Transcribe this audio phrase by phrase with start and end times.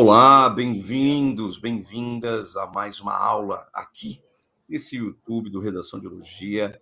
[0.00, 4.22] Olá, bem-vindos, bem-vindas a mais uma aula aqui
[4.68, 6.80] nesse YouTube do Redação de Biologia.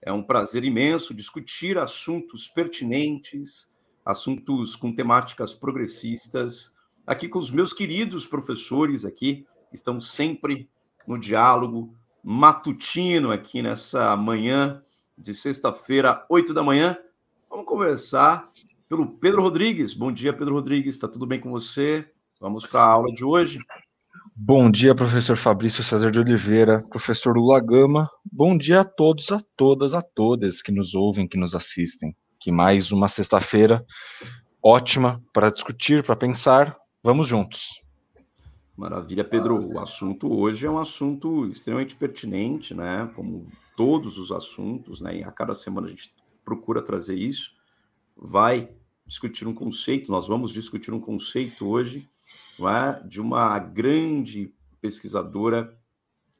[0.00, 3.66] É um prazer imenso discutir assuntos pertinentes,
[4.04, 6.72] assuntos com temáticas progressistas,
[7.04, 10.70] aqui com os meus queridos professores aqui, que estão sempre
[11.04, 11.92] no diálogo
[12.22, 14.80] matutino aqui nessa manhã
[15.18, 16.96] de sexta-feira, oito da manhã.
[17.50, 18.48] Vamos conversar
[18.88, 19.94] pelo Pedro Rodrigues.
[19.94, 20.94] Bom dia, Pedro Rodrigues.
[20.94, 22.08] Está tudo bem com você?
[22.42, 23.60] Vamos para a aula de hoje.
[24.34, 28.10] Bom dia, professor Fabrício César de Oliveira, professor Lula Gama.
[28.32, 32.16] Bom dia a todos, a todas, a todas que nos ouvem, que nos assistem.
[32.40, 33.86] Que mais uma sexta-feira
[34.60, 36.76] ótima para discutir, para pensar.
[37.00, 37.76] Vamos juntos.
[38.76, 39.64] Maravilha, Pedro.
[39.64, 43.08] O assunto hoje é um assunto extremamente pertinente, né?
[43.14, 45.18] Como todos os assuntos, né?
[45.18, 46.12] E a cada semana a gente
[46.44, 47.52] procura trazer isso.
[48.16, 48.68] Vai
[49.06, 52.10] discutir um conceito, nós vamos discutir um conceito hoje
[52.60, 53.06] é?
[53.06, 55.76] de uma grande pesquisadora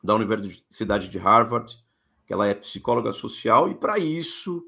[0.02, 1.76] da Universidade de Harvard,
[2.26, 4.64] que ela é psicóloga social, e para isso,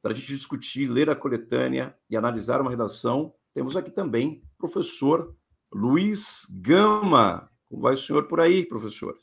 [0.00, 4.66] para a gente discutir, ler a coletânea e analisar uma redação, temos aqui também o
[4.66, 5.36] professor
[5.72, 7.50] Luiz Gama.
[7.68, 9.16] Como vai o senhor por aí, professor?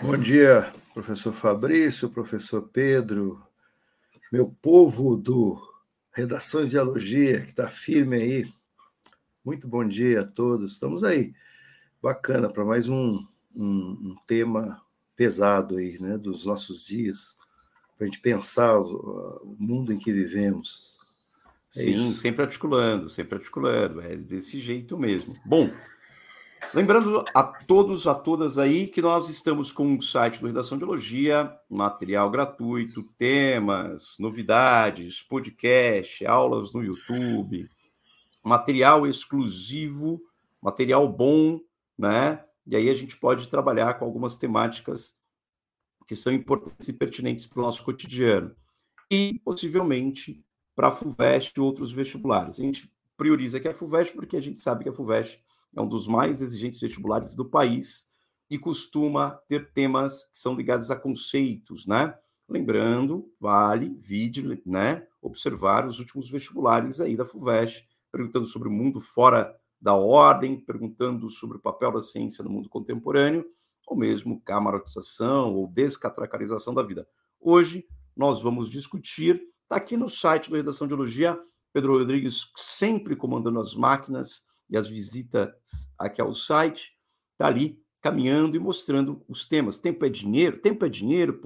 [0.00, 3.42] Bom dia, professor Fabrício, professor Pedro,
[4.32, 5.60] meu povo do
[6.12, 8.44] Redações de Dialogia, que está firme aí
[9.46, 10.72] muito bom dia a todos.
[10.72, 11.32] Estamos aí.
[12.02, 14.82] Bacana para mais um, um, um, tema
[15.14, 17.36] pesado aí, né, dos nossos dias,
[17.96, 20.98] para a gente pensar o, o, mundo em que vivemos.
[21.76, 22.14] É Sim, isso.
[22.14, 24.00] sempre articulando, sempre articulando.
[24.00, 25.36] É desse jeito mesmo.
[25.44, 25.70] Bom,
[26.74, 30.84] lembrando a todos, a todas aí, que nós estamos com o site do Redação de
[30.84, 37.70] Biologia, material gratuito, temas, novidades, podcast, aulas no YouTube
[38.46, 40.22] material exclusivo,
[40.62, 41.60] material bom,
[41.98, 42.44] né?
[42.64, 45.16] E aí a gente pode trabalhar com algumas temáticas
[46.06, 48.54] que são importantes e pertinentes para o nosso cotidiano.
[49.10, 50.44] E, possivelmente,
[50.76, 52.60] para a FUVEST e outros vestibulares.
[52.60, 55.42] A gente prioriza aqui a FUVEST porque a gente sabe que a FUVEST
[55.74, 58.06] é um dos mais exigentes vestibulares do país
[58.48, 62.16] e costuma ter temas que são ligados a conceitos, né?
[62.48, 67.84] Lembrando, vale, vide, né, observar os últimos vestibulares aí da FUVEST,
[68.16, 72.66] perguntando sobre o mundo fora da ordem, perguntando sobre o papel da ciência no mundo
[72.66, 73.44] contemporâneo,
[73.86, 77.06] ou mesmo camarotização ou descatracarização da vida.
[77.38, 81.38] Hoje nós vamos discutir, está aqui no site da Redação de Biologia,
[81.74, 85.52] Pedro Rodrigues sempre comandando as máquinas e as visitas
[85.98, 86.92] aqui ao site,
[87.32, 89.78] está ali caminhando e mostrando os temas.
[89.78, 91.38] Tempo é dinheiro, tempo é dinheiro,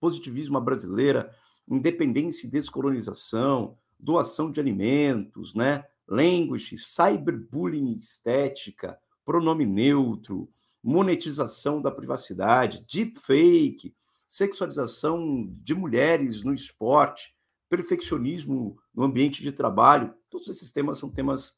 [0.00, 1.32] positivismo brasileira,
[1.68, 5.84] independência e descolonização, doação de alimentos, né?
[6.06, 10.48] Language, cyberbullying estética, pronome neutro,
[10.82, 13.94] monetização da privacidade, deepfake,
[14.28, 17.34] sexualização de mulheres no esporte,
[17.70, 20.14] perfeccionismo no ambiente de trabalho.
[20.28, 21.56] Todos esses temas são temas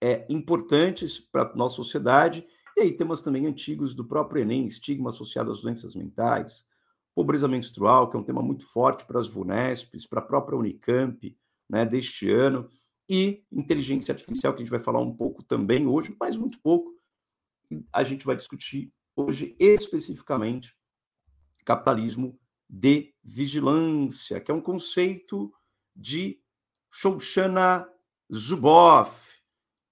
[0.00, 2.46] é, importantes para a nossa sociedade.
[2.76, 6.64] E aí temas também antigos do próprio Enem, estigma associado às doenças mentais,
[7.12, 11.36] pobreza menstrual, que é um tema muito forte para as VUNESPs, para a própria Unicamp,
[11.68, 12.70] né, deste ano,
[13.08, 16.94] e inteligência artificial, que a gente vai falar um pouco também hoje, mas muito pouco.
[17.92, 20.76] A gente vai discutir hoje especificamente
[21.64, 25.52] capitalismo de vigilância, que é um conceito
[25.96, 26.40] de
[26.90, 27.88] Shoshana
[28.32, 29.38] Zuboff.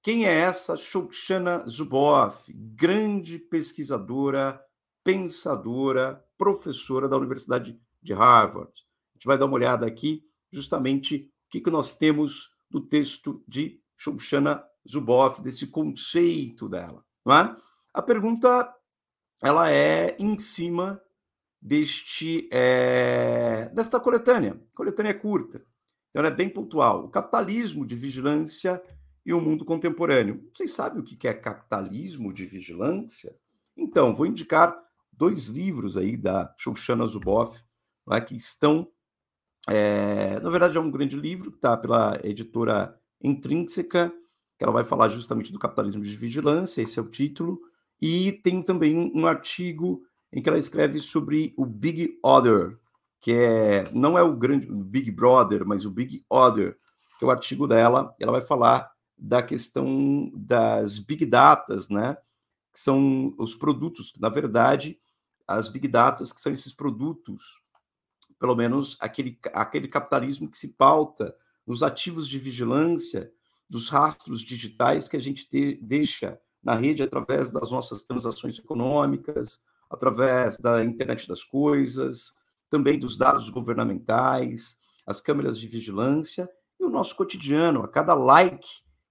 [0.02, 2.52] Quem é essa Shoshana Zuboff?
[2.52, 4.62] Grande pesquisadora,
[5.02, 8.72] pensadora, professora da Universidade de Harvard.
[8.72, 13.42] A gente vai dar uma olhada aqui justamente o que, que nós temos do texto
[13.46, 17.04] de Shoshana Zuboff, desse conceito dela.
[17.28, 17.56] É?
[17.94, 18.72] A pergunta
[19.42, 21.00] ela é em cima
[21.60, 24.52] deste é, desta coletânea.
[24.52, 25.58] A coletânea é curta,
[26.10, 27.04] então ela é bem pontual.
[27.04, 28.82] O capitalismo de vigilância
[29.24, 30.48] e o mundo contemporâneo.
[30.52, 33.36] Vocês sabem o que é capitalismo de vigilância?
[33.76, 34.76] Então, vou indicar
[35.12, 37.60] dois livros aí da Shoshana Zuboff,
[38.12, 38.88] é, que estão
[39.66, 44.12] é, na verdade, é um grande livro que está pela editora Intrínseca,
[44.58, 47.60] que ela vai falar justamente do capitalismo de vigilância, esse é o título,
[48.00, 50.02] e tem também um, artigo
[50.32, 52.78] em que ela escreve sobre o Big Other,
[53.20, 56.76] que é não é o grande Big Brother, mas o Big Other,
[57.18, 58.14] que é o artigo dela.
[58.20, 62.16] Ela vai falar da questão das big datas, né?
[62.72, 64.98] Que são os produtos, na verdade,
[65.48, 67.62] as big datas que são esses produtos
[68.38, 71.34] pelo menos aquele, aquele capitalismo que se pauta
[71.66, 73.32] nos ativos de vigilância
[73.68, 79.60] dos rastros digitais que a gente te, deixa na rede através das nossas transações econômicas,
[79.90, 82.34] através da internet das coisas,
[82.68, 86.48] também dos dados governamentais, as câmeras de vigilância
[86.78, 87.82] e o nosso cotidiano.
[87.82, 88.66] A cada like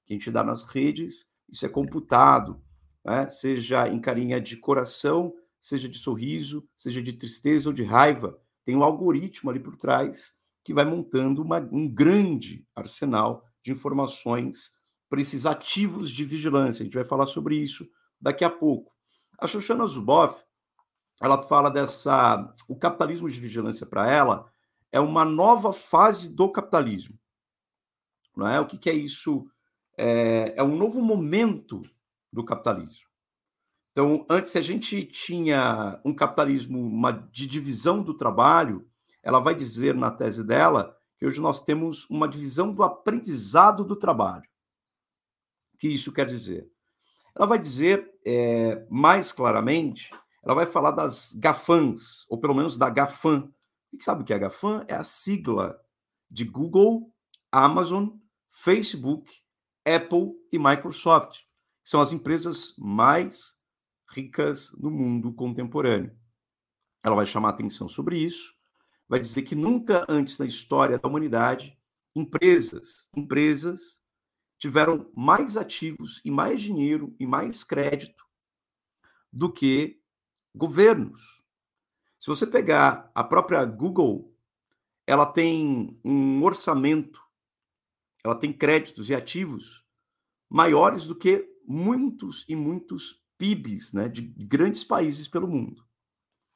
[0.05, 2.61] que a gente dá nas redes, isso é computado,
[3.03, 3.29] né?
[3.29, 8.39] seja em carinha de coração, seja de sorriso, seja de tristeza ou de raiva.
[8.65, 10.33] Tem um algoritmo ali por trás
[10.63, 14.73] que vai montando uma, um grande arsenal de informações
[15.07, 16.81] para esses ativos de vigilância.
[16.81, 17.87] A gente vai falar sobre isso
[18.19, 18.91] daqui a pouco.
[19.37, 20.43] A Shoshana Zuboff,
[21.21, 24.51] ela fala dessa o capitalismo de vigilância para ela
[24.91, 27.19] é uma nova fase do capitalismo.
[28.35, 28.59] Não é?
[28.59, 29.45] O que, que é isso?
[29.97, 31.81] É, é um novo momento
[32.31, 33.04] do capitalismo.
[33.95, 38.85] Então, antes a gente tinha um capitalismo uma, de divisão do trabalho,
[39.23, 43.95] ela vai dizer na tese dela que hoje nós temos uma divisão do aprendizado do
[43.95, 44.43] trabalho.
[45.73, 46.69] O que isso quer dizer?
[47.33, 50.11] Ela vai dizer é, mais claramente,
[50.43, 53.49] ela vai falar das GAFANs, ou pelo menos da GAFAM.
[53.93, 54.83] E sabe o que é a GAFAM?
[54.89, 55.79] É a sigla
[56.29, 57.13] de Google,
[57.49, 58.09] Amazon,
[58.49, 59.31] Facebook,
[59.85, 61.43] Apple e Microsoft.
[61.81, 63.54] São as empresas mais
[64.15, 66.15] ricas no mundo contemporâneo.
[67.03, 68.55] Ela vai chamar atenção sobre isso
[69.07, 71.77] vai dizer que nunca antes na história da humanidade
[72.15, 74.01] empresas, empresas
[74.57, 78.25] tiveram mais ativos e mais dinheiro e mais crédito
[79.31, 80.01] do que
[80.55, 81.43] governos.
[82.17, 84.33] Se você pegar a própria Google,
[85.05, 87.21] ela tem um orçamento,
[88.23, 89.85] ela tem créditos e ativos
[90.49, 95.85] maiores do que muitos e muitos PIBs né, de grandes países pelo mundo.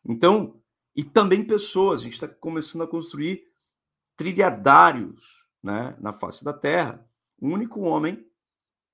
[0.06, 0.62] Então,
[0.96, 2.02] e também pessoas.
[2.02, 3.44] A gente está começando a construir
[4.16, 7.08] trilhardários né, na face da Terra.
[7.40, 8.26] O único homem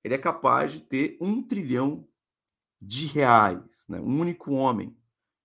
[0.04, 2.06] ele é capaz de ter um trilhão
[2.80, 3.84] de reais.
[3.88, 3.98] Né?
[4.00, 4.96] Um único homem,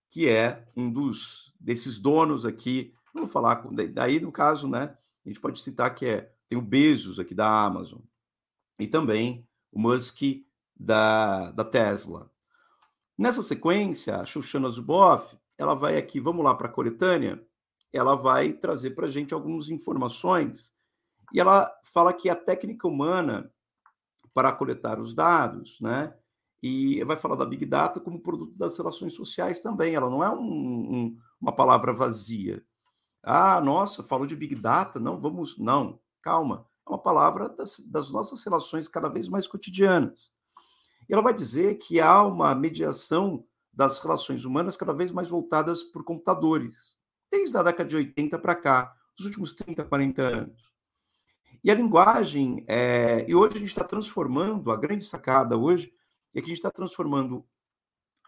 [0.09, 2.93] que é um dos desses donos aqui.
[3.13, 4.95] Vamos falar, daí no caso, né?
[5.25, 8.01] A gente pode citar que é tem o Bezos aqui da Amazon
[8.77, 10.21] e também o Musk
[10.81, 12.29] da, da Tesla.
[13.17, 17.39] Nessa sequência, a Shoshana Zuboff ela vai aqui, vamos lá para a coletânea,
[17.93, 20.73] ela vai trazer para a gente algumas informações
[21.31, 23.53] e ela fala que a técnica humana
[24.33, 26.15] para coletar os dados, né?
[26.63, 29.93] E vai falar da Big Data como produto das relações sociais também.
[29.93, 32.63] Ela não é um, um, uma palavra vazia.
[33.23, 36.65] Ah, nossa, falou de Big Data, não, vamos, não, calma.
[36.87, 40.31] É uma palavra das, das nossas relações cada vez mais cotidianas.
[41.11, 45.83] E ela vai dizer que há uma mediação das relações humanas cada vez mais voltadas
[45.83, 46.95] por computadores,
[47.29, 50.71] desde a década de 80 para cá, os últimos 30, 40 anos.
[51.61, 55.93] E a linguagem, é, e hoje a gente está transformando, a grande sacada hoje
[56.33, 57.45] é que a gente está transformando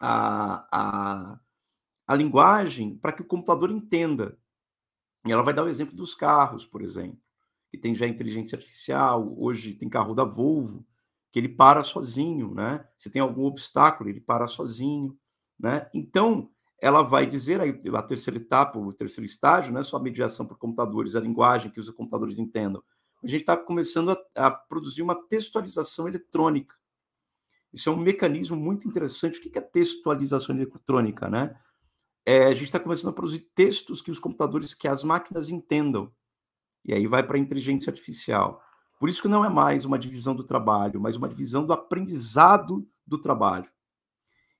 [0.02, 1.40] a, a,
[2.06, 4.38] a linguagem para que o computador entenda.
[5.26, 7.18] E ela vai dar o exemplo dos carros, por exemplo,
[7.72, 10.86] que tem já inteligência artificial, hoje tem carro da Volvo,
[11.34, 12.88] que ele para sozinho, né?
[12.96, 15.18] Se tem algum obstáculo, ele para sozinho.
[15.60, 15.90] Né?
[15.92, 20.46] Então, ela vai dizer a terceira etapa, o terceiro estágio, não é só a mediação
[20.46, 22.84] por computadores, a linguagem que os computadores entendam.
[23.24, 26.76] A gente está começando a, a, produzir uma textualização eletrônica.
[27.74, 29.40] Isso é um mecanismo muito interessante.
[29.40, 31.28] O que é textualização eletrônica?
[31.28, 31.60] Né?
[32.24, 36.14] É, a gente está começando a produzir textos que os computadores, que as máquinas entendam.
[36.86, 38.62] E aí vai para a inteligência artificial.
[39.04, 42.90] Por isso que não é mais uma divisão do trabalho, mas uma divisão do aprendizado
[43.06, 43.70] do trabalho.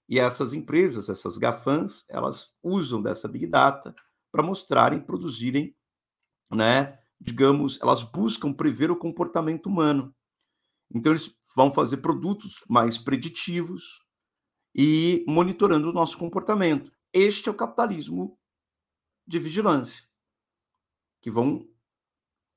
[0.10, 3.96] E essas empresas, essas GAFANs, elas usam dessa Big Data
[4.30, 5.74] para mostrarem, produzirem,
[6.52, 10.14] né, digamos, elas buscam prever o comportamento humano.
[10.94, 14.04] Então, eles vão fazer produtos mais preditivos
[14.76, 16.92] e monitorando o nosso comportamento.
[17.14, 18.38] Este é o capitalismo
[19.26, 20.04] de vigilância,
[21.22, 21.66] que vão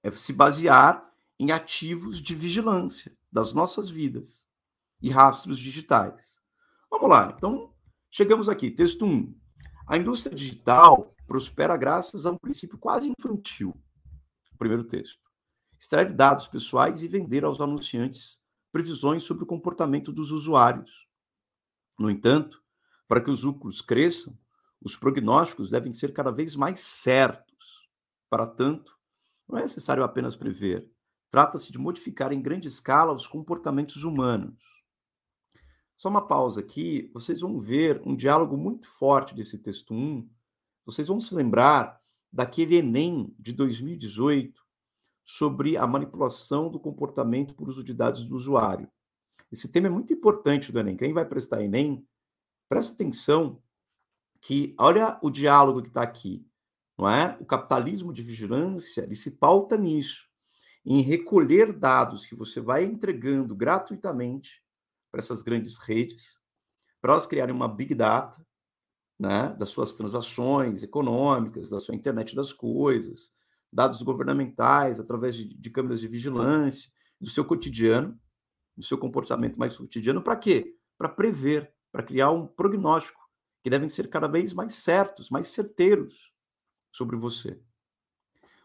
[0.02, 1.06] é, se basear
[1.38, 4.48] em ativos de vigilância das nossas vidas
[5.00, 6.40] e rastros digitais.
[6.90, 7.74] Vamos lá, então
[8.10, 8.70] chegamos aqui.
[8.70, 9.34] Texto 1.
[9.86, 13.74] A indústria digital prospera graças a um princípio quase infantil.
[14.58, 15.20] Primeiro texto.
[15.78, 18.40] Extrair dados pessoais e vender aos anunciantes
[18.72, 21.06] previsões sobre o comportamento dos usuários.
[21.98, 22.62] No entanto,
[23.06, 24.36] para que os lucros cresçam,
[24.80, 27.88] os prognósticos devem ser cada vez mais certos.
[28.28, 28.96] Para tanto,
[29.48, 30.90] não é necessário apenas prever,
[31.30, 34.62] trata-se de modificar em grande escala os comportamentos humanos.
[35.96, 40.28] Só uma pausa aqui, vocês vão ver um diálogo muito forte desse texto 1.
[40.84, 42.00] Vocês vão se lembrar
[42.32, 44.66] daquele Enem de 2018,
[45.26, 48.88] sobre a manipulação do comportamento por uso de dados do usuário.
[49.50, 50.96] Esse tema é muito importante do Enem.
[50.96, 52.06] Quem vai prestar Enem,
[52.68, 53.60] presta atenção
[54.40, 56.46] que olha o diálogo que está aqui,
[56.96, 57.36] não é?
[57.40, 60.28] O capitalismo de vigilância ele se pauta nisso,
[60.86, 64.62] em recolher dados que você vai entregando gratuitamente
[65.10, 66.38] para essas grandes redes,
[67.00, 68.46] para elas criarem uma big data,
[69.18, 73.32] né, das suas transações econômicas, da sua internet das coisas,
[73.72, 76.90] dados governamentais através de, de câmeras de vigilância,
[77.20, 78.16] do seu cotidiano,
[78.76, 80.76] do seu comportamento mais cotidiano, para quê?
[80.96, 83.20] Para prever, para criar um prognóstico,
[83.64, 86.32] que devem ser cada vez mais certos, mais certeiros
[86.92, 87.60] sobre você.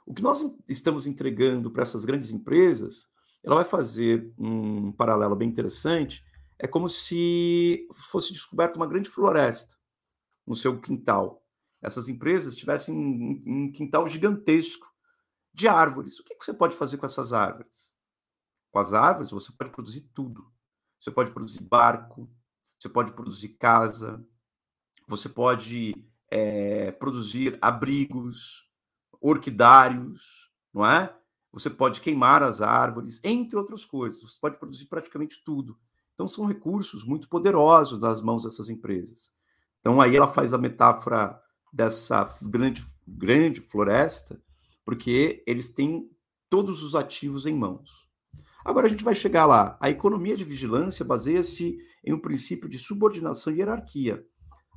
[0.05, 3.09] O que nós estamos entregando para essas grandes empresas,
[3.43, 6.23] ela vai fazer um paralelo bem interessante,
[6.59, 9.75] é como se fosse descoberta uma grande floresta
[10.45, 11.43] no seu quintal.
[11.81, 14.87] Essas empresas tivessem um quintal gigantesco
[15.53, 16.19] de árvores.
[16.19, 17.93] O que você pode fazer com essas árvores?
[18.71, 20.51] Com as árvores, você pode produzir tudo.
[20.99, 22.29] Você pode produzir barco,
[22.79, 24.23] você pode produzir casa,
[25.07, 25.95] você pode
[26.29, 28.70] é, produzir abrigos,
[29.21, 31.15] orquidários, não é?
[31.53, 34.21] Você pode queimar as árvores, entre outras coisas.
[34.21, 35.77] Você pode produzir praticamente tudo.
[36.13, 39.33] Então, são recursos muito poderosos nas mãos dessas empresas.
[39.79, 41.39] Então, aí ela faz a metáfora
[41.71, 44.41] dessa grande, grande floresta,
[44.85, 46.09] porque eles têm
[46.49, 48.09] todos os ativos em mãos.
[48.63, 49.77] Agora a gente vai chegar lá.
[49.79, 54.25] A economia de vigilância baseia-se em um princípio de subordinação e hierarquia.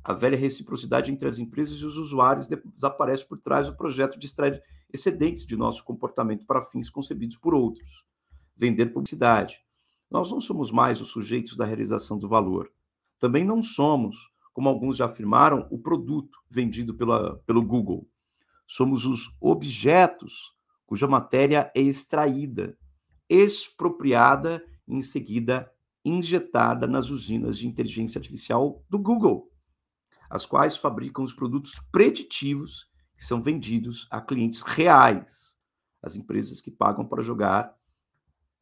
[0.07, 4.27] A velha reciprocidade entre as empresas e os usuários desaparece por trás do projeto de
[4.27, 4.61] extrair
[4.93, 8.05] excedentes de nosso comportamento para fins concebidos por outros.
[8.55, 9.65] Vender publicidade,
[10.07, 12.71] nós não somos mais os sujeitos da realização do valor.
[13.17, 18.07] Também não somos, como alguns já afirmaram, o produto vendido pela, pelo Google.
[18.67, 20.53] Somos os objetos
[20.85, 22.77] cuja matéria é extraída,
[23.27, 25.67] expropriada e em seguida
[26.05, 29.49] injetada nas usinas de inteligência artificial do Google,
[30.29, 35.57] as quais fabricam os produtos preditivos que são vendidos a clientes reais,
[36.01, 37.75] as empresas que pagam para jogar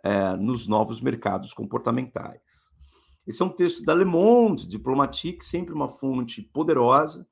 [0.03, 2.74] é, nos novos mercados comportamentais.
[3.25, 7.27] Esse é um texto da Le Monde Diplomatique, sempre uma fonte poderosa,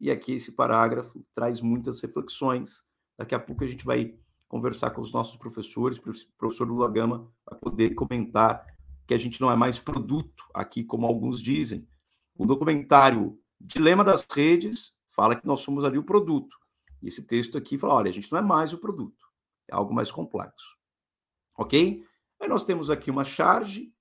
[0.00, 2.84] e aqui esse parágrafo traz muitas reflexões.
[3.18, 4.14] Daqui a pouco a gente vai
[4.48, 6.02] conversar com os nossos professores, o
[6.38, 8.64] professor Lula Gama vai poder comentar
[9.06, 11.86] que a gente não é mais produto aqui, como alguns dizem.
[12.34, 16.56] O documentário Dilema das Redes fala que nós somos ali o produto.
[17.02, 19.26] E esse texto aqui fala: olha, a gente não é mais o produto,
[19.68, 20.76] é algo mais complexo.
[21.56, 22.04] Ok?
[22.40, 23.92] Aí nós temos aqui uma charge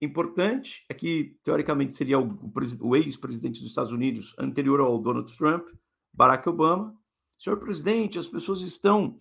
[0.00, 5.68] importante, é que teoricamente seria o, o ex-presidente dos Estados Unidos anterior ao Donald Trump,
[6.12, 6.96] Barack Obama.
[7.38, 9.20] Senhor presidente, as pessoas estão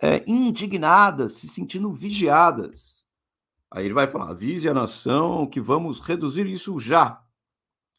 [0.00, 3.06] é, indignadas, se sentindo vigiadas.
[3.70, 7.21] Aí ele vai falar: avise a nação que vamos reduzir isso já.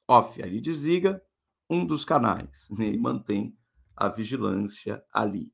[0.08, 1.22] Off, aí desliga
[1.70, 3.58] um dos canais né, e mantém
[3.96, 5.52] a vigilância ali.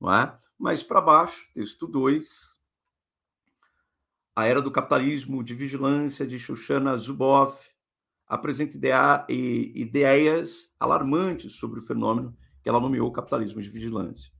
[0.00, 0.38] Não é?
[0.58, 2.60] Mais para baixo, texto 2,
[4.34, 7.68] a Era do Capitalismo de Vigilância, de Shoshana Zuboff,
[8.26, 14.32] apresenta idea, ideias alarmantes sobre o fenômeno que ela nomeou capitalismo de vigilância.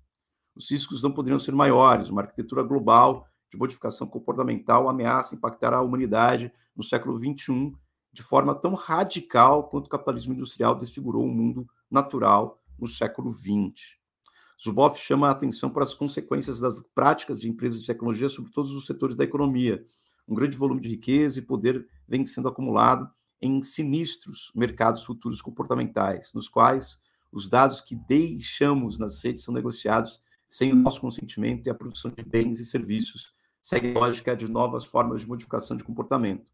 [0.55, 2.09] Os riscos não poderiam ser maiores.
[2.09, 7.75] Uma arquitetura global de modificação comportamental ameaça impactar a humanidade no século XXI
[8.13, 13.97] de forma tão radical quanto o capitalismo industrial desfigurou o mundo natural no século XX.
[14.63, 18.71] Zuboff chama a atenção para as consequências das práticas de empresas de tecnologia sobre todos
[18.73, 19.85] os setores da economia.
[20.29, 26.33] Um grande volume de riqueza e poder vem sendo acumulado em sinistros mercados futuros comportamentais,
[26.33, 27.01] nos quais
[27.33, 32.11] os dados que deixamos nas redes são negociados sem o nosso consentimento e a produção
[32.11, 36.47] de bens e serviços segue lógica de novas formas de modificação de comportamento.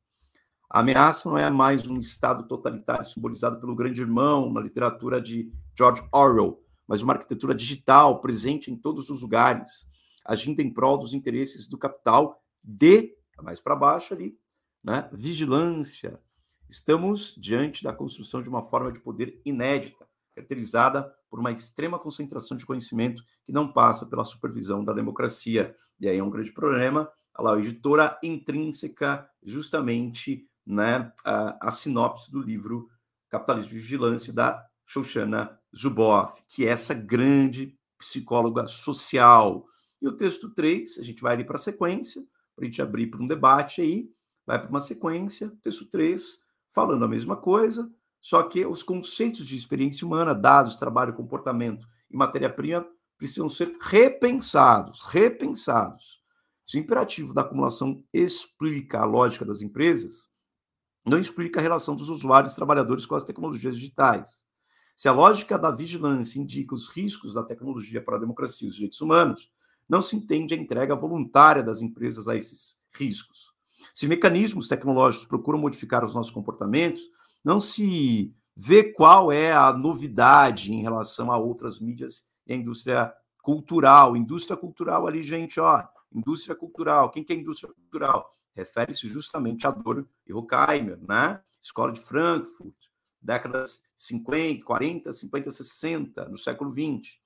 [0.71, 5.51] A ameaça não é mais um Estado totalitário simbolizado pelo grande irmão na literatura de
[5.75, 9.89] George Orwell, mas uma arquitetura digital presente em todos os lugares,
[10.27, 14.39] agindo em prol dos interesses do capital de, mais para baixo ali,
[14.85, 16.21] né, vigilância.
[16.69, 22.59] Estamos diante da construção de uma forma de poder inédita, caracterizada por uma extrema concentração
[22.59, 25.75] de conhecimento que não passa pela supervisão da democracia.
[25.99, 27.11] E aí é um grande problema.
[27.35, 32.89] A a editora intrínseca, justamente, né, a, a sinopse do livro
[33.31, 39.67] Capitalismo de Vigilância, da Shoshana Zuboff, que é essa grande psicóloga social.
[40.01, 42.23] E o texto 3, a gente vai ali para a sequência,
[42.55, 44.11] para a gente abrir para um debate aí,
[44.47, 49.57] vai para uma sequência, texto 3, falando a mesma coisa, só que os conceitos de
[49.57, 56.23] experiência humana, dados, trabalho, comportamento e matéria-prima precisam ser repensados, repensados.
[56.67, 60.28] Se o imperativo da acumulação explica a lógica das empresas,
[61.09, 64.47] não explica a relação dos usuários e trabalhadores com as tecnologias digitais.
[64.97, 68.75] Se a lógica da vigilância indica os riscos da tecnologia para a democracia e os
[68.75, 69.51] direitos humanos,
[69.89, 73.53] não se entende a entrega voluntária das empresas a esses riscos.
[73.95, 77.01] Se mecanismos tecnológicos procuram modificar os nossos comportamentos,
[77.45, 83.15] não se vê qual é a novidade em relação a outras mídias e a indústria
[83.41, 84.17] cultural.
[84.17, 87.11] Indústria cultural ali, gente, ó, indústria cultural.
[87.11, 88.37] Quem que é indústria cultural?
[88.59, 91.41] Refere-se justamente a Dor e Horkheimer, né?
[91.63, 92.75] Escola de Frankfurt,
[93.23, 97.23] décadas 50, 40, 50, 60, do século 20.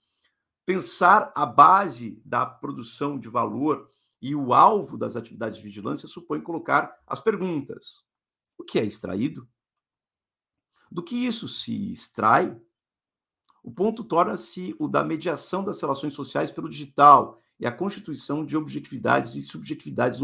[0.67, 6.43] Pensar a base da produção de valor e o alvo das atividades de vigilância supõe
[6.43, 8.05] colocar as perguntas:
[8.59, 9.49] o que é extraído?
[10.91, 12.55] Do que isso se extrai?
[13.63, 18.57] O ponto torna-se o da mediação das relações sociais pelo digital e a constituição de
[18.57, 20.21] objetividades e subjetividades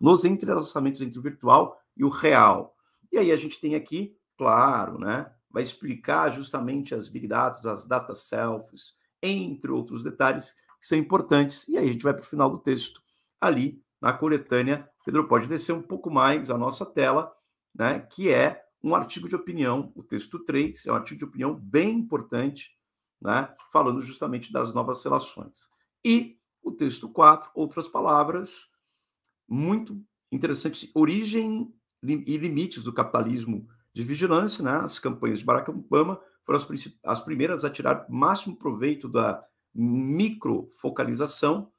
[0.00, 2.76] nos entrelaçamentos entre o virtual e o real.
[3.10, 7.86] E aí a gente tem aqui, claro, né, vai explicar justamente as big data, as
[7.86, 11.68] data selfies, entre outros detalhes que são importantes.
[11.68, 13.02] E aí a gente vai para o final do texto
[13.40, 14.88] ali na coletânea.
[15.04, 17.32] Pedro, pode descer um pouco mais a nossa tela,
[17.74, 21.54] né, que é um artigo de opinião, o texto 3, é um artigo de opinião
[21.54, 22.70] bem importante,
[23.20, 25.70] né, falando justamente das novas relações.
[26.04, 28.70] E o texto 4, outras palavras,
[29.48, 30.00] muito
[30.30, 34.72] interessante, origem e limites do capitalismo de vigilância, né?
[34.76, 36.66] As campanhas de Barack Obama foram as,
[37.04, 41.70] as primeiras a tirar máximo proveito da microfocalização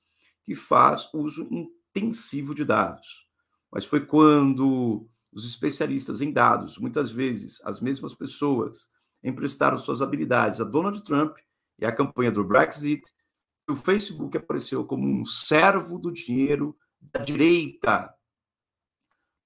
[0.43, 3.27] que faz uso intensivo de dados.
[3.71, 8.89] Mas foi quando os especialistas em dados, muitas vezes as mesmas pessoas,
[9.23, 11.37] emprestaram suas habilidades a Donald Trump
[11.79, 13.03] e a campanha do Brexit,
[13.67, 18.13] o Facebook apareceu como um servo do dinheiro da direita.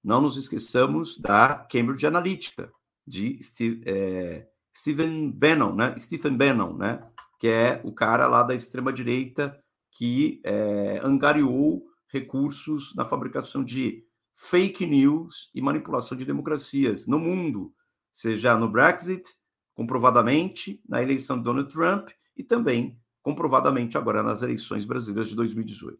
[0.02, 2.72] Não nos esqueçamos da Cambridge Analytica,
[3.06, 5.98] de Steve, é, Stephen Bannon, né?
[5.98, 7.06] Stephen Bannon, né?
[7.38, 9.58] Que é o cara lá da extrema direita
[9.90, 17.74] que é, angariou recursos na fabricação de fake news e manipulação de democracias no mundo,
[18.12, 19.34] seja no Brexit,
[19.74, 25.98] comprovadamente, na eleição de Donald Trump e também comprovadamente agora nas eleições brasileiras de 2018.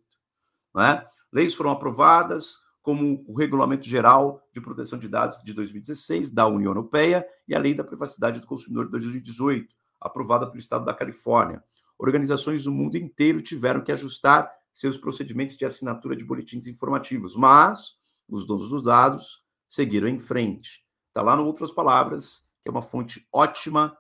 [0.79, 1.07] É?
[1.33, 6.71] Leis foram aprovadas, como o Regulamento Geral de Proteção de Dados de 2016 da União
[6.71, 11.63] Europeia e a Lei da Privacidade do Consumidor de 2018, aprovada pelo Estado da Califórnia
[11.99, 17.97] organizações do mundo inteiro tiveram que ajustar seus procedimentos de assinatura de boletins informativos, mas
[18.29, 20.85] os donos dos dados seguiram em frente.
[21.09, 23.99] Está lá no Outras Palavras, que é uma fonte ótima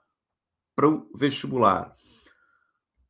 [0.76, 1.96] para o vestibular.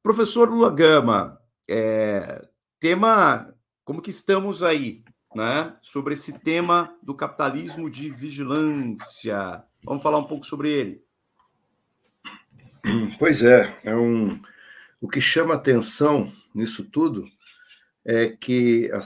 [0.02, 2.46] Professor Lula Gama, é,
[2.80, 5.76] tema, como que estamos aí, né?
[5.82, 9.62] Sobre esse tema do capitalismo de vigilância.
[9.84, 11.04] Vamos falar um pouco sobre ele.
[13.18, 14.40] Pois é, é um,
[15.00, 17.28] o que chama atenção nisso tudo
[18.04, 18.98] é que a,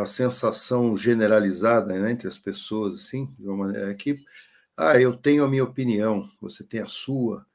[0.00, 3.36] a sensação generalizada né, entre as pessoas assim,
[3.74, 4.24] é que
[4.76, 7.46] ah, eu tenho a minha opinião, você tem a sua.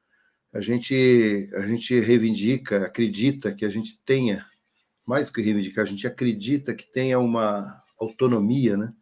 [0.53, 4.45] A gente a gente reivindica, acredita que a gente tenha
[5.07, 8.93] mais que reivindicar, a gente acredita que tenha uma autonomia, né,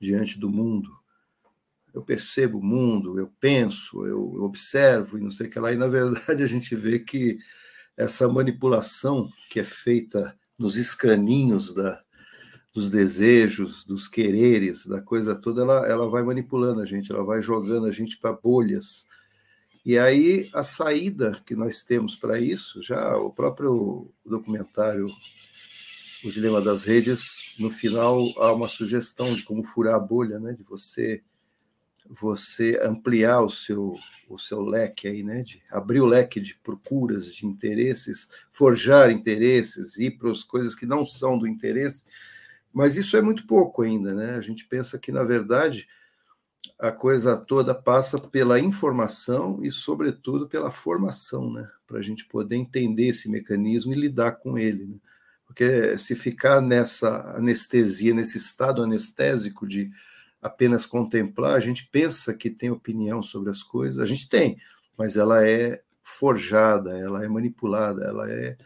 [0.00, 0.90] diante do mundo.
[1.94, 5.76] Eu percebo o mundo, eu penso, eu observo e não sei o que lá, e
[5.76, 7.38] na verdade a gente vê que
[7.96, 12.00] essa manipulação que é feita nos escaninhos da,
[12.72, 17.40] dos desejos, dos quereres, da coisa toda, ela, ela vai manipulando a gente, ela vai
[17.40, 19.06] jogando a gente para bolhas.
[19.88, 25.06] E aí a saída que nós temos para isso, já o próprio documentário
[26.22, 30.52] O Dilema das Redes, no final há uma sugestão de como furar a bolha, né?
[30.52, 31.22] de você
[32.06, 33.94] você ampliar o seu,
[34.28, 35.42] o seu leque aí, né?
[35.42, 40.84] De abrir o leque de procuras, de interesses, forjar interesses, ir para as coisas que
[40.84, 42.04] não são do interesse.
[42.74, 44.36] Mas isso é muito pouco ainda, né?
[44.36, 45.88] A gente pensa que, na verdade,
[46.78, 51.68] a coisa toda passa pela informação e, sobretudo, pela formação, né?
[51.86, 54.86] Para a gente poder entender esse mecanismo e lidar com ele.
[54.86, 54.96] Né?
[55.46, 59.90] Porque se ficar nessa anestesia, nesse estado anestésico de
[60.40, 64.56] apenas contemplar, a gente pensa que tem opinião sobre as coisas, a gente tem,
[64.96, 68.56] mas ela é forjada, ela é manipulada, ela é.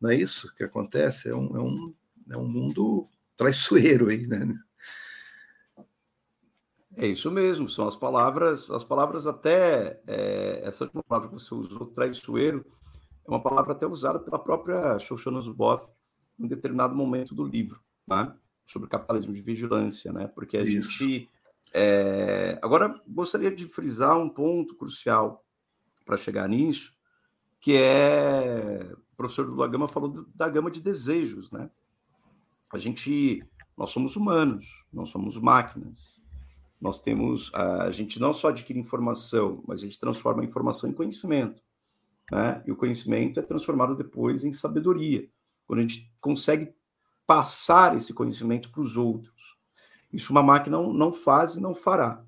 [0.00, 1.28] Não é isso que acontece?
[1.28, 1.94] É um, é um,
[2.30, 4.52] é um mundo traiçoeiro aí, né?
[6.96, 11.54] É isso mesmo, são as palavras, as palavras até, é, essa última palavra que você
[11.54, 12.66] usou, traiçoeiro,
[13.26, 15.88] é uma palavra até usada pela própria Shoshana Zuboff
[16.38, 18.34] em determinado momento do livro, né?
[18.66, 20.26] sobre capitalismo de vigilância, né?
[20.26, 20.90] porque a Isso.
[20.90, 21.28] gente.
[21.74, 22.58] É...
[22.62, 25.44] Agora, gostaria de frisar um ponto crucial
[26.04, 26.92] para chegar nisso,
[27.60, 28.92] que é.
[29.12, 31.70] O professor Lula Gama falou da gama de desejos, né?
[32.72, 33.42] A gente.
[33.76, 36.21] Nós somos humanos, não somos máquinas.
[36.82, 37.52] Nós temos.
[37.54, 41.62] A gente não só adquire informação, mas a gente transforma a informação em conhecimento.
[42.28, 42.60] Né?
[42.66, 45.28] E o conhecimento é transformado depois em sabedoria,
[45.64, 46.74] quando a gente consegue
[47.24, 49.56] passar esse conhecimento para os outros.
[50.12, 52.24] Isso uma máquina não, não faz e não fará.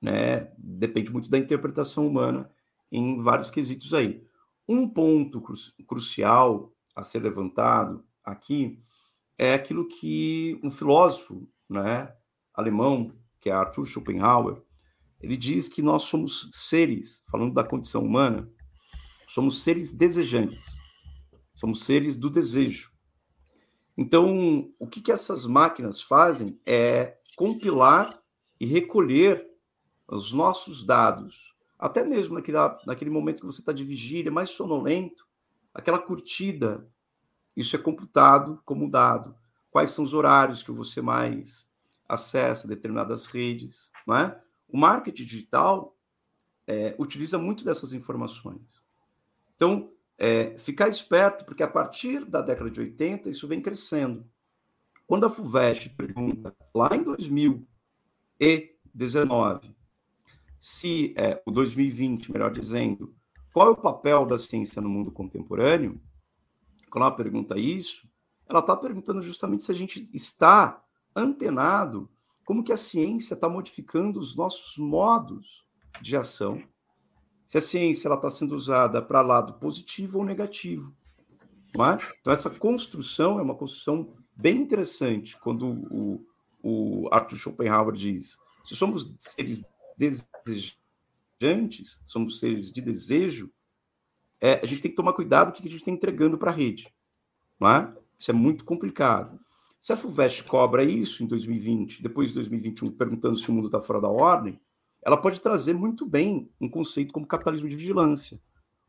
[0.00, 0.50] Né?
[0.56, 2.50] Depende muito da interpretação humana
[2.90, 4.26] em vários quesitos aí.
[4.66, 5.54] Um ponto cru
[5.86, 8.82] crucial a ser levantado aqui
[9.36, 12.14] é aquilo que um filósofo né,
[12.54, 14.62] alemão, que é Arthur Schopenhauer,
[15.20, 18.48] ele diz que nós somos seres, falando da condição humana,
[19.26, 20.78] somos seres desejantes,
[21.54, 22.92] somos seres do desejo.
[23.96, 28.22] Então, o que, que essas máquinas fazem é compilar
[28.60, 29.44] e recolher
[30.06, 35.26] os nossos dados, até mesmo naquele, naquele momento que você está de vigília, mais sonolento,
[35.74, 36.88] aquela curtida,
[37.56, 39.34] isso é computado como dado.
[39.70, 41.67] Quais são os horários que você mais
[42.08, 44.40] acessa determinadas redes, não é?
[44.68, 45.94] O marketing digital
[46.66, 48.82] é, utiliza muito dessas informações.
[49.56, 54.26] Então, é, ficar esperto, porque a partir da década de 80 isso vem crescendo.
[55.06, 59.76] Quando a FUVEST pergunta, lá em 2019,
[60.58, 63.14] se é, o 2020, melhor dizendo,
[63.52, 66.00] qual é o papel da ciência no mundo contemporâneo,
[66.90, 68.08] quando ela pergunta isso,
[68.48, 70.82] ela está perguntando justamente se a gente está
[71.18, 72.08] antenado,
[72.44, 75.66] como que a ciência está modificando os nossos modos
[76.00, 76.62] de ação
[77.48, 80.94] se a ciência está sendo usada para lado positivo ou negativo.
[81.74, 82.16] É?
[82.20, 86.26] Então, essa construção é uma construção bem interessante quando o,
[86.62, 89.64] o Arthur Schopenhauer diz: se somos seres
[89.96, 93.50] desejantes, somos seres de desejo,
[94.40, 96.50] é, a gente tem que tomar cuidado com o que a gente está entregando para
[96.50, 96.92] a rede.
[97.62, 97.98] É?
[98.18, 99.40] Isso é muito complicado.
[99.88, 103.80] Se a FUVEST cobra isso em 2020, depois de 2021, perguntando se o mundo está
[103.80, 104.60] fora da ordem,
[105.02, 108.38] ela pode trazer muito bem um conceito como capitalismo de vigilância,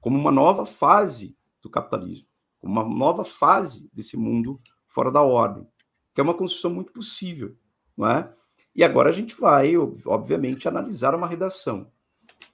[0.02, 2.28] como uma nova fase do capitalismo,
[2.60, 4.58] como uma nova fase desse mundo
[4.90, 5.66] fora da ordem,
[6.14, 7.56] que é uma construção muito possível,
[7.96, 8.34] não é?
[8.76, 11.90] E agora a gente vai, obviamente, analisar uma redação.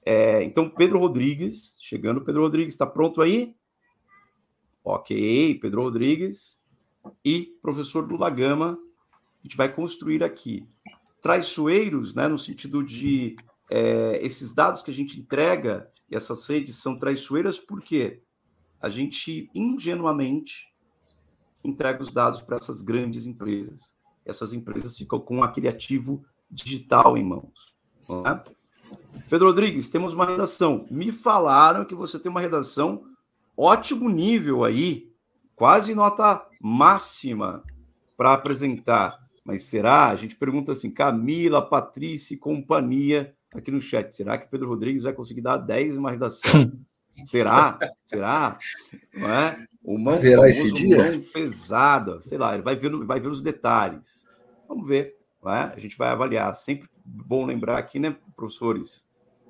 [0.04, 3.56] É, então, Pedro Rodrigues, chegando, Pedro Rodrigues, está pronto aí?
[4.84, 6.64] Ok, Pedro Rodrigues
[7.24, 8.78] e professor Lula Gama,
[9.40, 10.68] a gente vai construir aqui
[11.20, 13.36] traiçoeiros, né, no sentido de
[13.70, 18.22] é, esses dados que a gente entrega e essas redes são traiçoeiras porque
[18.80, 20.72] a gente ingenuamente
[21.64, 23.96] entrega os dados para essas grandes empresas.
[24.24, 27.74] Essas empresas ficam com aquele ativo digital em mãos.
[28.08, 28.54] É?
[29.28, 30.86] Pedro Rodrigues, temos uma redação.
[30.90, 33.04] Me falaram que você tem uma redação
[33.56, 35.12] ótimo nível aí,
[35.56, 37.64] quase nota máxima
[38.16, 39.18] para apresentar.
[39.44, 40.08] Mas será?
[40.08, 44.14] A gente pergunta assim: Camila, Patrícia e companhia aqui no chat.
[44.14, 46.72] Será que Pedro Rodrigues vai conseguir dar 10 uma redação?
[47.26, 47.78] será?
[48.04, 48.58] Será?
[49.14, 49.66] Não é?
[49.82, 50.98] O mão, Verá esse dia?
[50.98, 54.28] mão pesada, sei lá, ele vai ver, vai ver os detalhes.
[54.68, 55.16] Vamos ver.
[55.42, 55.72] Não é?
[55.74, 56.54] A gente vai avaliar.
[56.56, 59.06] Sempre bom lembrar aqui, né, professores,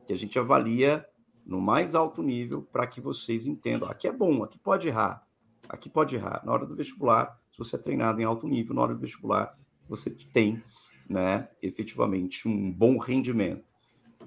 [0.06, 1.06] que a gente avalia
[1.44, 3.88] no mais alto nível para que vocês entendam.
[3.88, 5.25] Aqui é bom, aqui pode errar.
[5.68, 6.42] Aqui pode errar.
[6.44, 9.56] Na hora do vestibular, se você é treinado em alto nível, na hora do vestibular,
[9.88, 10.62] você tem,
[11.08, 13.64] né, efetivamente um bom rendimento.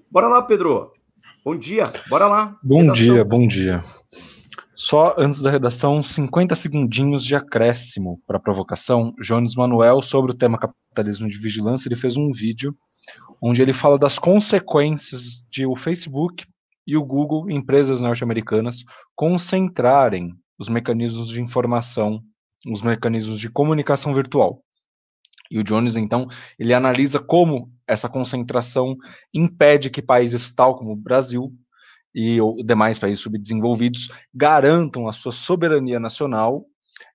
[0.09, 0.91] Bora lá, Pedro.
[1.43, 2.57] Bom dia, bora lá.
[2.61, 2.95] Bom redação.
[2.95, 3.83] dia, bom dia.
[4.75, 9.13] Só antes da redação, 50 segundinhos de acréscimo para provocação.
[9.21, 12.73] Jones Manuel, sobre o tema capitalismo de vigilância, ele fez um vídeo
[13.41, 16.45] onde ele fala das consequências de o Facebook
[16.87, 18.83] e o Google, empresas norte-americanas,
[19.15, 22.21] concentrarem os mecanismos de informação,
[22.67, 24.61] os mecanismos de comunicação virtual.
[25.49, 26.27] E o Jones, então,
[26.59, 28.95] ele analisa como essa concentração
[29.33, 31.51] impede que países tal como o Brasil
[32.13, 36.65] e demais países subdesenvolvidos garantam a sua soberania nacional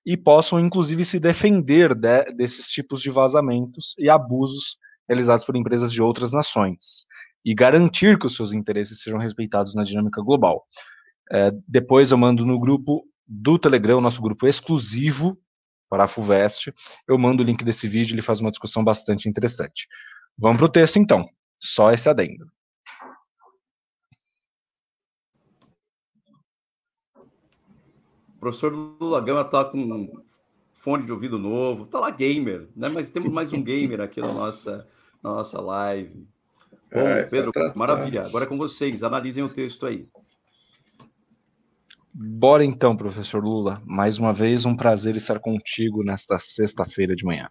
[0.05, 4.77] e possam, inclusive, se defender de, desses tipos de vazamentos e abusos
[5.07, 7.05] realizados por empresas de outras nações
[7.45, 10.65] e garantir que os seus interesses sejam respeitados na dinâmica global.
[11.31, 15.37] É, depois eu mando no grupo do Telegram, nosso grupo exclusivo
[15.89, 16.73] para a FUVEST.
[17.07, 19.87] Eu mando o link desse vídeo, ele faz uma discussão bastante interessante.
[20.37, 21.25] Vamos para o texto, então.
[21.59, 22.45] Só esse adendo.
[28.45, 30.21] professor Lula Gama está com
[30.75, 32.89] fone de ouvido novo, tá lá gamer, né?
[32.89, 34.87] Mas temos mais um gamer aqui na nossa,
[35.23, 36.27] na nossa live.
[36.93, 38.23] Bom, é, Pedro, maravilha.
[38.23, 40.05] Agora é com vocês, analisem o texto aí.
[42.17, 43.81] Bora então, professor Lula.
[43.85, 47.49] Mais uma vez, um prazer estar contigo nesta sexta-feira de manhã.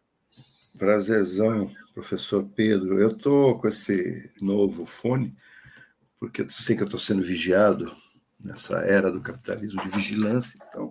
[0.78, 2.98] Prazerzão, professor Pedro.
[2.98, 5.36] Eu tô com esse novo fone,
[6.18, 7.92] porque eu sei que eu estou sendo vigiado
[8.42, 10.90] nessa era do capitalismo de vigilância, então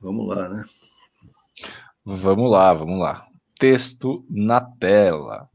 [0.00, 0.64] vamos lá, né?
[2.04, 3.26] Vamos lá, vamos lá.
[3.58, 5.50] Texto na tela.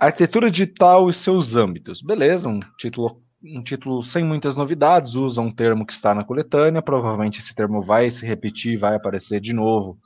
[0.00, 2.00] Arquitetura digital e seus âmbitos.
[2.00, 6.82] Beleza, um título, um título sem muitas novidades, usa um termo que está na coletânea,
[6.82, 9.98] provavelmente esse termo vai se repetir, vai aparecer de novo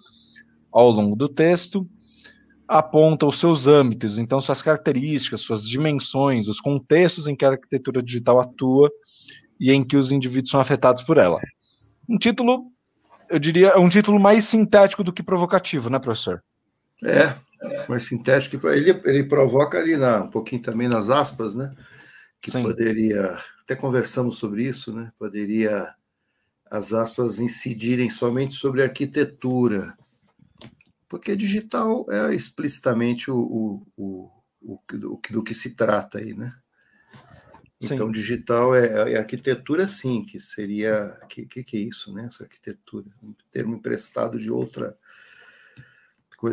[0.72, 1.88] ao longo do texto.
[2.66, 8.02] Aponta os seus âmbitos, então suas características, suas dimensões, os contextos em que a arquitetura
[8.02, 8.90] digital atua
[9.60, 11.40] e em que os indivíduos são afetados por ela.
[12.08, 12.72] Um título
[13.28, 16.42] eu diria, é um título mais sintético do que provocativo, né, professor?
[17.04, 17.34] É,
[17.88, 18.68] mais sintético.
[18.68, 21.72] Ele, ele provoca ali na, um pouquinho também nas aspas, né?
[22.44, 22.62] Que Sim.
[22.62, 25.10] poderia, até conversamos sobre isso, né?
[25.18, 25.94] Poderia
[26.70, 29.96] as aspas incidirem somente sobre arquitetura,
[31.08, 34.30] porque digital é explicitamente o, o, o,
[34.60, 36.54] o, do, do que se trata aí, né?
[37.80, 37.94] Sim.
[37.94, 41.18] Então, digital é, é, arquitetura, sim, que seria.
[41.22, 42.26] O que, que, que, é isso, né?
[42.26, 43.06] Essa arquitetura?
[43.22, 44.98] Um termo emprestado de outra.